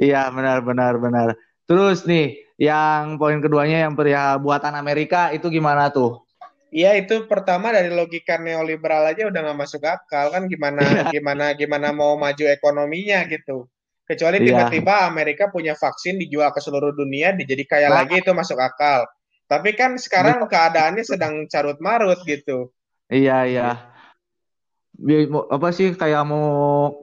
Iya, 0.01 0.25
benar 0.34 0.65
benar 0.65 0.98
benar. 0.98 1.27
Terus 1.70 2.10
nih, 2.10 2.41
yang 2.58 3.22
poin 3.22 3.38
keduanya 3.38 3.86
yang 3.86 3.94
perihal 3.94 4.41
buatan 4.41 4.74
Amerika 4.74 5.29
itu 5.29 5.46
gimana 5.53 5.94
tuh? 5.94 6.25
Iya 6.74 6.98
itu 7.00 7.29
pertama 7.29 7.72
dari 7.72 7.88
logika 7.88 8.36
neoliberal 8.36 9.08
aja 9.08 9.32
udah 9.32 9.39
nggak 9.48 9.60
masuk 9.63 9.79
akal 9.88 10.34
kan 10.34 10.44
gimana 10.50 11.08
gimana 11.13 11.55
gimana 11.55 11.94
mau 11.96 12.17
maju 12.20 12.44
ekonominya 12.50 13.24
gitu. 13.29 13.70
Kecuali 14.03 14.41
Iya. 14.41 14.67
tiba-tiba 14.67 15.08
Amerika 15.08 15.48
punya 15.53 15.77
vaksin 15.77 16.20
dijual 16.20 16.51
ke 16.51 16.60
seluruh 16.60 16.91
dunia 16.91 17.32
jadi 17.38 17.63
kaya 17.63 17.88
Nah, 17.94 18.03
lagi 18.03 18.20
itu 18.20 18.32
masuk 18.36 18.60
akal. 18.60 19.08
Tapi 19.46 19.78
kan 19.78 19.94
sekarang 20.02 20.42
keadaannya 20.50 21.06
sedang 21.06 21.46
carut 21.46 21.78
marut 21.78 22.18
gitu. 22.25 22.74
iya 23.14 23.46
iya. 23.46 23.70
Apa 25.54 25.70
sih 25.70 25.94
kayak 25.94 26.25
mau 26.25 26.98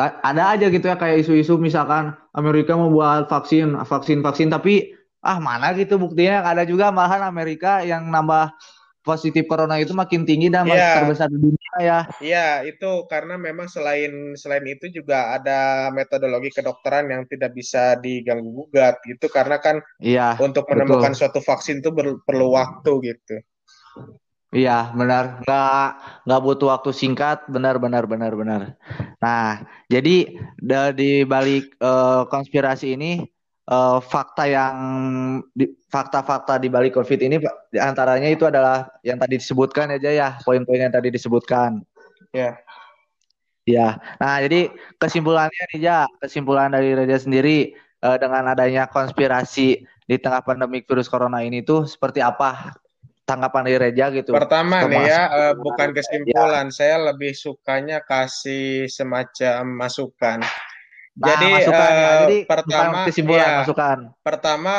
ada 0.00 0.56
aja 0.56 0.66
gitu 0.72 0.86
ya 0.90 0.96
kayak 0.98 1.22
isu-isu 1.22 1.54
misalkan 1.60 2.16
Amerika 2.34 2.74
mau 2.74 2.90
buat 2.90 3.28
vaksin, 3.30 3.78
vaksin 3.84 4.24
vaksin 4.24 4.48
tapi 4.50 4.96
ah 5.24 5.38
mana 5.38 5.72
gitu 5.76 5.96
buktinya 5.96 6.44
ada 6.44 6.66
juga 6.66 6.90
malahan 6.90 7.24
Amerika 7.24 7.80
yang 7.80 8.10
nambah 8.10 8.52
positif 9.04 9.44
corona 9.46 9.76
itu 9.78 9.92
makin 9.92 10.24
tinggi 10.24 10.48
dan 10.48 10.66
Iya, 10.66 11.04
terbesar 11.04 11.28
di 11.28 11.38
dunia 11.38 11.63
ya. 11.80 12.00
iya 12.22 12.48
itu 12.66 13.06
karena 13.10 13.34
memang 13.38 13.66
selain 13.70 14.34
selain 14.38 14.64
itu 14.66 14.90
juga 14.90 15.34
ada 15.34 15.90
metodologi 15.90 16.50
kedokteran 16.54 17.10
yang 17.10 17.22
tidak 17.26 17.54
bisa 17.54 17.96
diganggu 17.98 18.50
gugat 18.50 18.98
gitu 19.06 19.26
karena 19.30 19.58
kan 19.58 19.80
Iya, 20.00 20.36
untuk 20.40 20.68
betul. 20.68 20.84
menemukan 20.84 21.12
suatu 21.16 21.40
vaksin 21.40 21.80
itu 21.80 21.90
perlu 22.24 22.46
waktu 22.52 22.92
gitu. 23.14 23.36
Iya, 24.54 24.94
benar. 24.94 25.42
Nggak 25.42 25.86
nggak 26.30 26.42
butuh 26.46 26.68
waktu 26.70 26.90
singkat, 26.94 27.42
benar 27.50 27.82
benar 27.82 28.06
benar 28.06 28.32
benar. 28.38 28.60
Nah, 29.18 29.66
jadi 29.90 30.30
di 30.94 31.10
balik 31.26 31.74
uh, 31.82 32.22
konspirasi 32.30 32.94
ini 32.94 33.33
uh, 33.70 33.98
fakta 34.00 34.44
yang 34.48 34.76
fakta-fakta 35.88 36.60
di 36.60 36.68
balik 36.68 36.96
COVID 36.98 37.20
ini 37.22 37.36
antaranya 37.78 38.28
itu 38.28 38.44
adalah 38.48 38.90
yang 39.06 39.16
tadi 39.16 39.40
disebutkan 39.40 39.94
aja 39.94 40.10
ya, 40.10 40.28
poin-poin 40.42 40.84
yang 40.84 40.92
tadi 40.92 41.08
disebutkan. 41.12 41.80
Ya. 42.34 42.58
Ya. 43.64 43.96
Nah, 44.20 44.44
jadi 44.44 44.68
kesimpulannya 45.00 45.64
nih 45.72 45.80
ya, 45.80 46.04
kesimpulan 46.20 46.76
dari 46.76 46.92
Reja 46.92 47.16
sendiri 47.16 47.72
uh, 48.04 48.20
dengan 48.20 48.52
adanya 48.52 48.84
konspirasi 48.84 49.80
di 50.04 50.16
tengah 50.20 50.44
pandemi 50.44 50.84
virus 50.84 51.08
corona 51.08 51.40
ini 51.40 51.64
tuh 51.64 51.88
seperti 51.88 52.20
apa 52.20 52.76
tanggapan 53.24 53.64
dari 53.64 53.78
Reja 53.88 54.12
gitu. 54.12 54.36
Pertama 54.36 54.84
nih 54.84 55.08
ya, 55.08 55.22
uh, 55.32 55.54
bukan 55.56 55.96
kesimpulan, 55.96 56.68
ya. 56.68 56.76
saya 56.76 56.96
lebih 57.08 57.32
sukanya 57.32 58.04
kasih 58.04 58.84
semacam 58.92 59.64
masukan. 59.80 60.44
Nah, 61.14 61.26
Jadi, 61.30 61.46
masukan, 61.46 61.78
uh, 61.78 61.94
ya. 61.94 62.10
Jadi 62.26 62.38
pertama 62.42 62.98
kesimpulan 63.06 63.46
ya, 63.46 63.56
masukan. 63.62 63.98
Pertama 64.18 64.74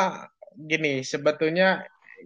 gini, 0.52 0.94
sebetulnya 1.00 1.68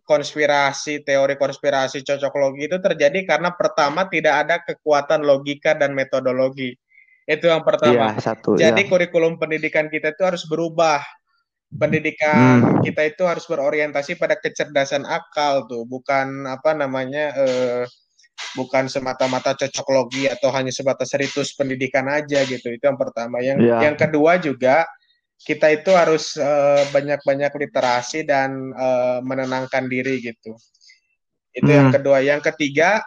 konspirasi, 0.02 1.06
teori 1.06 1.34
konspirasi 1.38 2.02
cocok 2.02 2.34
logi 2.38 2.66
itu 2.66 2.78
terjadi 2.82 3.26
karena 3.26 3.54
pertama 3.54 4.10
tidak 4.10 4.34
ada 4.46 4.56
kekuatan 4.66 5.22
logika 5.22 5.78
dan 5.78 5.94
metodologi. 5.94 6.74
Itu 7.26 7.46
yang 7.46 7.62
pertama. 7.62 8.14
Ya, 8.14 8.18
satu, 8.18 8.58
Jadi 8.58 8.86
ya. 8.86 8.88
kurikulum 8.90 9.38
pendidikan 9.38 9.86
kita 9.86 10.10
itu 10.10 10.26
harus 10.26 10.42
berubah 10.50 11.02
pendidikan 11.70 12.66
hmm. 12.66 12.82
kita 12.82 13.14
itu 13.14 13.22
harus 13.22 13.46
berorientasi 13.46 14.18
pada 14.18 14.34
kecerdasan 14.34 15.06
akal 15.06 15.70
tuh, 15.70 15.86
bukan 15.86 16.50
apa 16.50 16.74
namanya 16.74 17.30
eh, 17.38 17.82
bukan 18.54 18.90
semata-mata 18.90 19.54
cocok 19.54 19.86
logi 19.90 20.24
atau 20.26 20.50
hanya 20.54 20.74
sebatas 20.74 21.14
ritus 21.16 21.54
pendidikan 21.54 22.06
aja 22.10 22.42
gitu. 22.44 22.68
Itu 22.70 22.84
yang 22.86 22.98
pertama. 22.98 23.38
Yang 23.40 23.58
yeah. 23.64 23.80
yang 23.86 23.96
kedua 23.96 24.38
juga 24.40 24.86
kita 25.40 25.72
itu 25.72 25.90
harus 25.96 26.36
eh, 26.36 26.84
banyak-banyak 26.92 27.52
literasi 27.54 28.26
dan 28.28 28.74
eh, 28.74 29.18
menenangkan 29.24 29.88
diri 29.88 30.20
gitu. 30.20 30.52
Itu 31.50 31.70
hmm. 31.70 31.78
yang 31.78 31.88
kedua. 31.90 32.18
Yang 32.20 32.40
ketiga 32.52 33.00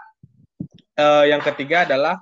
eh, 0.98 1.25
yang 1.30 1.42
ketiga 1.42 1.86
adalah 1.86 2.18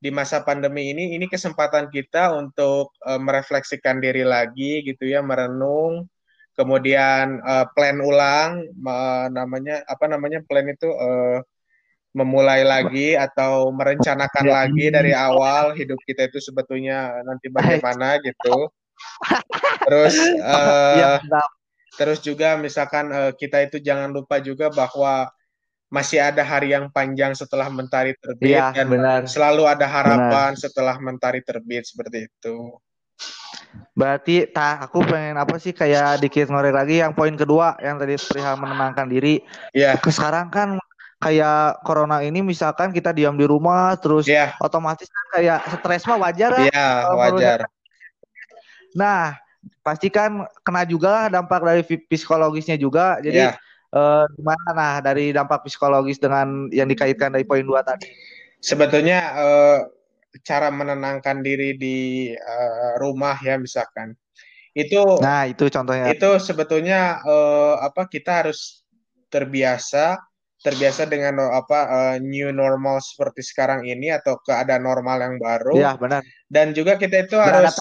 di 0.00 0.08
masa 0.08 0.40
pandemi 0.40 0.96
ini 0.96 1.12
ini 1.12 1.28
kesempatan 1.28 1.92
kita 1.92 2.32
untuk 2.32 2.96
uh, 3.04 3.20
merefleksikan 3.20 4.00
diri 4.00 4.24
lagi 4.24 4.80
gitu 4.80 5.04
ya 5.04 5.20
merenung 5.20 6.08
kemudian 6.56 7.36
uh, 7.44 7.68
plan 7.76 8.00
ulang 8.00 8.64
uh, 8.80 9.28
namanya 9.28 9.84
apa 9.84 10.08
namanya 10.08 10.40
plan 10.48 10.64
itu 10.72 10.88
uh, 10.88 11.44
memulai 12.10 12.66
lagi 12.66 13.14
atau 13.14 13.70
merencanakan 13.70 14.44
ya. 14.46 14.52
lagi 14.52 14.84
dari 14.90 15.12
awal 15.14 15.78
hidup 15.78 15.98
kita 16.02 16.26
itu 16.26 16.42
sebetulnya 16.42 17.22
nanti 17.22 17.46
bagaimana 17.46 18.18
gitu 18.18 18.66
terus 19.86 20.14
uh, 20.42 21.16
terus 21.94 22.18
juga 22.18 22.58
misalkan 22.58 23.14
uh, 23.14 23.32
kita 23.34 23.62
itu 23.62 23.78
jangan 23.78 24.10
lupa 24.10 24.42
juga 24.42 24.74
bahwa 24.74 25.30
masih 25.90 26.22
ada 26.22 26.46
hari 26.46 26.70
yang 26.70 26.86
panjang 26.90 27.34
setelah 27.34 27.66
mentari 27.66 28.14
terbit 28.14 28.54
ya, 28.54 28.70
dan 28.70 28.86
benar. 28.86 29.20
selalu 29.26 29.66
ada 29.66 29.90
harapan 29.90 30.54
benar. 30.54 30.62
setelah 30.62 30.96
mentari 31.02 31.42
terbit 31.42 31.82
seperti 31.82 32.30
itu. 32.30 32.78
Berarti 33.94 34.46
tak 34.54 34.86
aku 34.86 35.02
pengen 35.02 35.34
apa 35.34 35.58
sih 35.58 35.74
kayak 35.74 36.22
dikit 36.22 36.46
ngorek 36.46 36.74
lagi 36.74 37.02
yang 37.02 37.10
poin 37.10 37.34
kedua 37.34 37.74
yang 37.82 37.98
tadi 37.98 38.14
perihal 38.14 38.54
menenangkan 38.62 39.06
diri. 39.10 39.42
Iya. 39.74 39.98
Yeah. 39.98 40.10
Sekarang 40.14 40.46
kan 40.54 40.78
kayak 41.20 41.84
corona 41.84 42.24
ini 42.24 42.40
misalkan 42.40 42.90
kita 42.96 43.12
diam 43.12 43.36
di 43.36 43.44
rumah 43.44 43.92
terus 44.00 44.24
yeah. 44.24 44.56
otomatis 44.58 45.06
kan 45.06 45.26
kayak 45.36 45.60
stres 45.78 46.08
mah 46.08 46.16
wajar 46.16 46.50
Iya, 46.56 46.72
yeah, 46.72 46.92
wajar. 47.12 47.58
Nah, 48.96 49.36
pastikan 49.84 50.48
kena 50.64 50.88
juga 50.88 51.28
dampak 51.28 51.60
dari 51.60 51.82
psikologisnya 52.08 52.80
juga. 52.80 53.20
Jadi 53.20 53.52
yeah 53.52 53.54
uh, 53.94 54.24
gimana 54.34 54.70
nah 54.74 54.94
dari 55.02 55.34
dampak 55.34 55.66
psikologis 55.66 56.18
dengan 56.22 56.70
yang 56.70 56.86
dikaitkan 56.90 57.34
dari 57.34 57.44
poin 57.46 57.66
dua 57.66 57.82
tadi? 57.82 58.10
Sebetulnya 58.60 59.18
uh, 59.34 59.78
cara 60.46 60.70
menenangkan 60.70 61.42
diri 61.42 61.74
di 61.74 62.30
uh, 62.34 63.00
rumah 63.02 63.34
ya 63.42 63.58
misalkan 63.58 64.14
itu 64.70 65.18
nah 65.18 65.50
itu 65.50 65.66
contohnya 65.66 66.14
itu 66.14 66.30
sebetulnya 66.38 67.18
uh, 67.26 67.82
apa 67.82 68.06
kita 68.06 68.46
harus 68.46 68.86
terbiasa 69.26 70.22
terbiasa 70.60 71.08
dengan 71.08 71.40
apa 71.40 71.78
uh, 71.88 72.16
new 72.20 72.52
normal 72.52 73.00
seperti 73.00 73.40
sekarang 73.40 73.88
ini 73.88 74.12
atau 74.12 74.36
keadaan 74.44 74.84
normal 74.84 75.16
yang 75.24 75.36
baru. 75.40 75.76
Ya, 75.80 75.92
benar. 75.96 76.20
Dan 76.52 76.76
juga 76.76 77.00
kita 77.00 77.24
itu 77.24 77.40
harus 77.40 77.72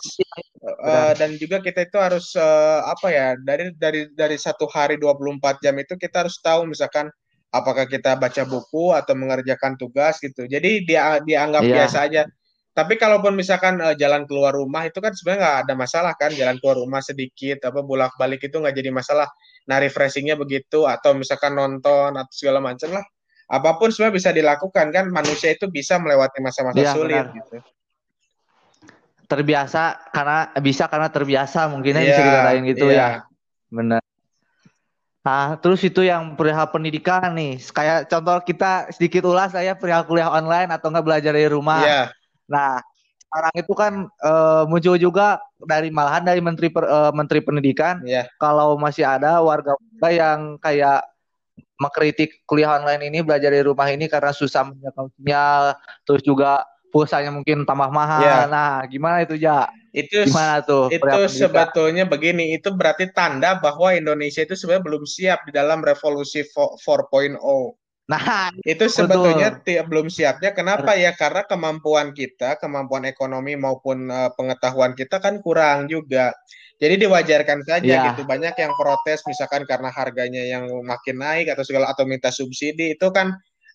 uh, 0.63 1.11
dan 1.19 1.35
juga 1.35 1.59
kita 1.59 1.91
itu 1.91 1.97
harus 1.99 2.31
uh, 2.39 2.87
apa 2.87 3.07
ya 3.11 3.27
dari 3.35 3.75
dari 3.75 4.07
dari 4.15 4.39
satu 4.39 4.63
hari 4.71 4.95
24 4.95 5.59
jam 5.59 5.75
itu 5.75 5.99
kita 5.99 6.23
harus 6.23 6.39
tahu 6.39 6.71
misalkan 6.71 7.11
apakah 7.51 7.83
kita 7.83 8.15
baca 8.15 8.47
buku 8.47 8.95
atau 8.95 9.11
mengerjakan 9.11 9.75
tugas 9.75 10.23
gitu. 10.23 10.47
Jadi 10.47 10.87
dia 10.87 11.19
dianggap 11.19 11.63
ya. 11.67 11.73
biasa 11.83 11.97
aja. 12.07 12.23
Tapi 12.71 12.95
kalaupun 12.95 13.35
misalkan 13.35 13.83
uh, 13.83 13.91
jalan 13.91 14.23
keluar 14.23 14.55
rumah 14.55 14.87
itu 14.87 15.03
kan 15.03 15.11
sebenarnya 15.11 15.41
nggak 15.43 15.57
ada 15.67 15.73
masalah 15.75 16.13
kan 16.15 16.31
jalan 16.31 16.55
keluar 16.63 16.79
rumah 16.79 17.03
sedikit 17.03 17.59
apa 17.67 17.83
bolak 17.83 18.15
balik 18.15 18.39
itu 18.39 18.55
nggak 18.55 18.71
jadi 18.71 18.87
masalah 18.95 19.27
nah 19.69 19.77
refreshingnya 19.77 20.33
begitu 20.33 20.89
atau 20.89 21.13
misalkan 21.13 21.53
nonton 21.53 22.17
atau 22.17 22.33
segala 22.33 22.57
macam 22.57 22.89
lah 22.89 23.05
apa 23.49 23.69
pun 23.77 23.93
sebenarnya 23.93 24.15
bisa 24.17 24.29
dilakukan 24.33 24.89
kan 24.89 25.05
manusia 25.13 25.53
itu 25.53 25.69
bisa 25.69 26.01
melewati 26.01 26.41
masa-masa 26.41 26.81
ya, 26.81 26.93
sulit 26.97 27.29
benar. 27.29 27.37
gitu 27.37 27.57
terbiasa 29.29 30.09
karena 30.09 30.39
bisa 30.57 30.89
karena 30.89 31.09
terbiasa 31.13 31.69
mungkinnya 31.69 32.01
ya, 32.01 32.09
bisa 32.09 32.21
kita 32.25 32.41
lain 32.49 32.61
gitu 32.65 32.85
ya. 32.89 32.97
ya 32.97 33.09
benar 33.69 34.01
Nah, 35.19 35.59
terus 35.59 35.83
itu 35.83 35.99
yang 35.99 36.33
perihal 36.39 36.71
pendidikan 36.71 37.35
nih. 37.35 37.59
Kayak 37.69 38.07
contoh 38.07 38.39
kita 38.41 38.89
sedikit 38.89 39.27
ulas 39.27 39.51
saya 39.51 39.75
perihal 39.75 40.07
kuliah 40.07 40.31
online 40.31 40.71
atau 40.71 40.89
enggak 40.89 41.05
belajar 41.05 41.31
dari 41.35 41.51
rumah. 41.51 41.83
Yeah. 41.83 42.07
Nah, 42.47 42.81
sekarang 43.29 43.53
itu 43.61 43.73
kan 43.77 43.93
uh, 44.25 44.65
muncul 44.65 44.97
juga 44.97 45.37
dari 45.61 45.93
malahan 45.93 46.25
dari 46.25 46.41
menteri 46.41 46.73
per, 46.73 46.81
uh, 46.81 47.13
menteri 47.13 47.45
pendidikan 47.45 48.01
yeah. 48.01 48.25
kalau 48.41 48.73
masih 48.73 49.05
ada 49.05 49.37
warga 49.45 49.77
warga 49.77 50.09
yang 50.09 50.57
kayak 50.57 51.05
mengkritik 51.77 52.41
kuliah 52.49 52.81
online 52.81 53.05
ini 53.07 53.21
belajar 53.21 53.53
dari 53.53 53.61
rumah 53.61 53.87
ini 53.87 54.09
karena 54.09 54.33
susah 54.33 54.67
menjangkau 54.67 55.13
sinyal 55.15 55.77
terus 56.03 56.25
juga 56.25 56.65
pulsanya 56.89 57.29
mungkin 57.29 57.63
tambah 57.63 57.89
mahal. 57.93 58.25
Yeah. 58.25 58.43
Nah, 58.49 58.81
gimana 58.89 59.23
itu 59.23 59.37
ya? 59.37 59.69
Itu 59.93 60.25
gimana 60.25 60.61
tuh? 60.65 60.89
Itu 60.89 61.29
sebetulnya 61.29 62.09
begini, 62.09 62.57
itu 62.57 62.73
berarti 62.73 63.09
tanda 63.13 63.57
bahwa 63.57 63.93
Indonesia 63.93 64.41
itu 64.41 64.57
sebenarnya 64.57 64.85
belum 64.85 65.03
siap 65.05 65.39
di 65.45 65.51
dalam 65.53 65.85
revolusi 65.85 66.41
4.0. 66.45 67.37
Nah, 68.09 68.49
itu 68.65 68.89
sebetulnya 68.89 69.61
betul. 69.61 69.85
belum 69.85 70.07
siapnya. 70.09 70.49
Kenapa 70.57 70.97
ya? 70.97 71.13
Karena 71.13 71.45
kemampuan 71.45 72.09
kita, 72.17 72.57
kemampuan 72.57 73.05
ekonomi 73.05 73.53
maupun 73.53 74.09
uh, 74.09 74.33
pengetahuan 74.33 74.97
kita 74.97 75.21
kan 75.21 75.37
kurang 75.45 75.85
juga. 75.85 76.33
Jadi 76.81 77.05
diwajarkan 77.05 77.61
saja 77.61 77.85
ya. 77.85 78.03
gitu. 78.09 78.25
Banyak 78.25 78.57
yang 78.57 78.73
protes 78.73 79.21
misalkan 79.29 79.61
karena 79.69 79.93
harganya 79.93 80.41
yang 80.41 80.65
makin 80.81 81.21
naik 81.21 81.53
atau 81.53 81.61
segala 81.61 81.93
atau 81.93 82.09
minta 82.09 82.33
subsidi 82.33 82.97
itu 82.97 83.07
kan 83.13 83.29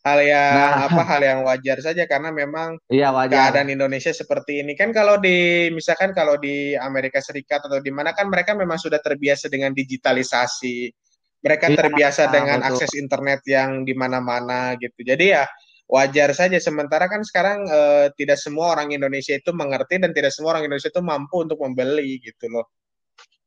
hal 0.04 0.20
yang 0.20 0.52
nah. 0.52 0.84
apa 0.84 1.02
hal 1.06 1.20
yang 1.24 1.40
wajar 1.48 1.80
saja 1.80 2.04
karena 2.04 2.28
memang 2.28 2.76
ya, 2.92 3.08
wajar. 3.08 3.54
keadaan 3.54 3.72
Indonesia 3.72 4.12
seperti 4.12 4.60
ini 4.60 4.76
kan 4.76 4.92
kalau 4.92 5.16
di 5.16 5.70
misalkan 5.72 6.12
kalau 6.12 6.36
di 6.36 6.76
Amerika 6.76 7.24
Serikat 7.24 7.64
atau 7.64 7.80
di 7.80 7.88
mana 7.88 8.12
kan 8.12 8.28
mereka 8.28 8.52
memang 8.52 8.76
sudah 8.76 9.00
terbiasa 9.00 9.48
dengan 9.48 9.72
digitalisasi 9.72 10.92
mereka 11.44 11.68
ya, 11.68 11.76
terbiasa 11.76 12.22
nah, 12.26 12.32
dengan 12.32 12.58
betul. 12.64 12.68
akses 12.72 12.92
internet 12.96 13.40
yang 13.44 13.84
di 13.84 13.92
mana-mana 13.92 14.72
gitu. 14.80 15.04
Jadi 15.04 15.36
ya 15.36 15.44
wajar 15.84 16.32
saja. 16.32 16.56
Sementara 16.56 17.04
kan 17.04 17.20
sekarang 17.20 17.68
uh, 17.68 18.08
tidak 18.16 18.40
semua 18.40 18.72
orang 18.72 18.96
Indonesia 18.96 19.36
itu 19.36 19.52
mengerti 19.52 20.00
dan 20.00 20.16
tidak 20.16 20.32
semua 20.32 20.56
orang 20.56 20.72
Indonesia 20.72 20.88
itu 20.88 21.04
mampu 21.04 21.44
untuk 21.44 21.60
membeli 21.60 22.16
gitu 22.24 22.48
loh. 22.48 22.66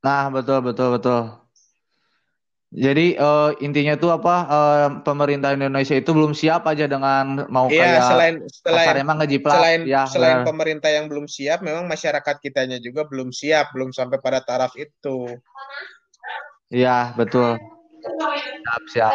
Nah 0.05 0.29
betul 0.29 0.61
betul 0.61 1.01
betul. 1.01 1.47
Jadi 2.67 3.15
uh, 3.15 3.55
intinya 3.63 3.95
tuh 3.95 4.11
apa 4.11 4.35
uh, 4.43 4.89
pemerintah 4.99 5.55
Indonesia 5.55 5.95
itu 5.95 6.11
belum 6.11 6.35
siap 6.35 6.67
aja 6.67 6.83
dengan 6.83 7.47
mau 7.47 7.71
iya, 7.71 7.95
kayak 7.95 8.03
selain 8.11 8.35
selain 8.51 8.95
emang 9.07 9.17
ngejiplak. 9.23 9.55
Selain 9.55 9.81
ya, 9.87 10.03
selain 10.03 10.43
benar. 10.43 10.47
pemerintah 10.51 10.91
yang 10.91 11.07
belum 11.07 11.31
siap, 11.31 11.63
memang 11.63 11.87
masyarakat 11.87 12.35
kitanya 12.43 12.75
juga 12.83 13.07
belum 13.07 13.31
siap, 13.31 13.71
belum 13.71 13.95
sampai 13.95 14.19
pada 14.19 14.43
taraf 14.43 14.75
itu. 14.75 15.39
Iya 16.67 17.15
betul. 17.15 17.55
Siap, 18.07 18.81
siap. 18.91 19.11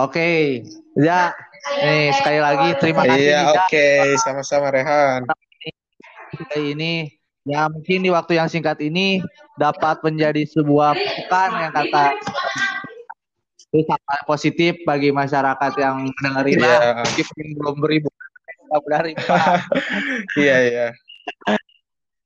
Oke, 0.00 0.10
okay. 0.10 0.40
ya. 0.96 1.32
Nih 1.80 2.12
sekali 2.12 2.40
lagi 2.44 2.68
terima 2.76 3.02
kasih. 3.08 3.24
Iya, 3.24 3.40
oke, 3.48 3.60
okay. 3.68 4.04
sama-sama 4.20 4.68
Rehan. 4.68 5.24
Ini 6.52 7.08
ya 7.44 7.68
mungkin 7.68 8.04
di 8.04 8.10
waktu 8.12 8.40
yang 8.40 8.48
singkat 8.48 8.80
ini 8.84 9.20
dapat 9.60 10.00
menjadi 10.04 10.44
sebuah 10.48 10.96
pekan 10.96 11.50
yang 11.60 11.72
kata 11.72 12.16
positif 14.24 14.78
bagi 14.86 15.10
masyarakat 15.10 15.72
yang 15.80 16.08
dengerin 16.22 16.58
yeah. 16.62 17.00
lah, 17.00 17.02
meskipun 17.02 17.46
belum 17.58 17.76
beribu. 17.80 18.08
Dari 18.74 19.14
Iya 20.42 20.56
iya. 20.66 20.86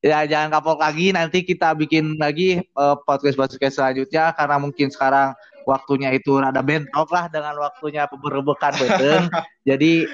Ya 0.01 0.19
jangan 0.25 0.49
kapok 0.55 0.81
lagi. 0.81 1.13
Nanti 1.13 1.45
kita 1.45 1.77
bikin 1.77 2.17
lagi 2.17 2.65
uh, 2.73 2.97
podcast 3.05 3.37
podcast 3.37 3.77
selanjutnya 3.77 4.33
karena 4.33 4.57
mungkin 4.57 4.89
sekarang 4.89 5.37
waktunya 5.69 6.09
itu 6.17 6.41
rada 6.41 6.65
bentrok 6.65 7.13
lah 7.13 7.29
dengan 7.29 7.53
waktunya 7.61 8.09
pemberebekan 8.09 8.73
beten. 8.81 9.29
Jadi 9.69 10.09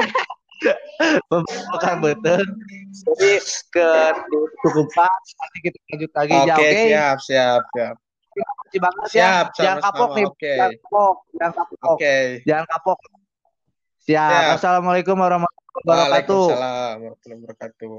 pemberebekan 1.28 1.96
beten. 2.00 2.46
Jadi 2.96 3.32
ke 3.68 3.88
cukup 4.64 4.88
nanti 4.96 5.58
kita 5.68 5.78
lanjut 5.92 6.10
lagi. 6.16 6.32
Oke, 6.32 6.48
okay, 6.48 6.48
ya, 6.48 6.56
okay? 6.56 6.84
siap, 6.88 7.16
siap, 7.20 7.62
siap. 7.76 7.96
Terima 8.34 8.50
kasih 8.64 8.80
banget 8.80 9.04
ya. 9.04 9.12
siap, 9.12 9.46
ya. 9.46 9.60
Jangan 9.60 9.78
kapok 9.84 10.10
nih. 10.16 10.26
Okay. 10.32 10.56
Jangan 10.56 10.72
kapok. 10.80 11.16
Jangan 11.36 11.52
kapok. 11.52 11.76
Oke. 11.76 11.92
Okay. 12.00 12.24
Jangan 12.48 12.66
kapok. 12.72 12.98
Siap. 14.04 14.30
siap. 14.32 14.44
Assalamualaikum 14.58 15.16
warahmatullahi 15.20 15.76
wabarakatuh. 15.84 16.44
Waalaikumsalam 16.48 16.96
warahmatullahi 17.04 17.40
wabarakatuh. 17.44 17.94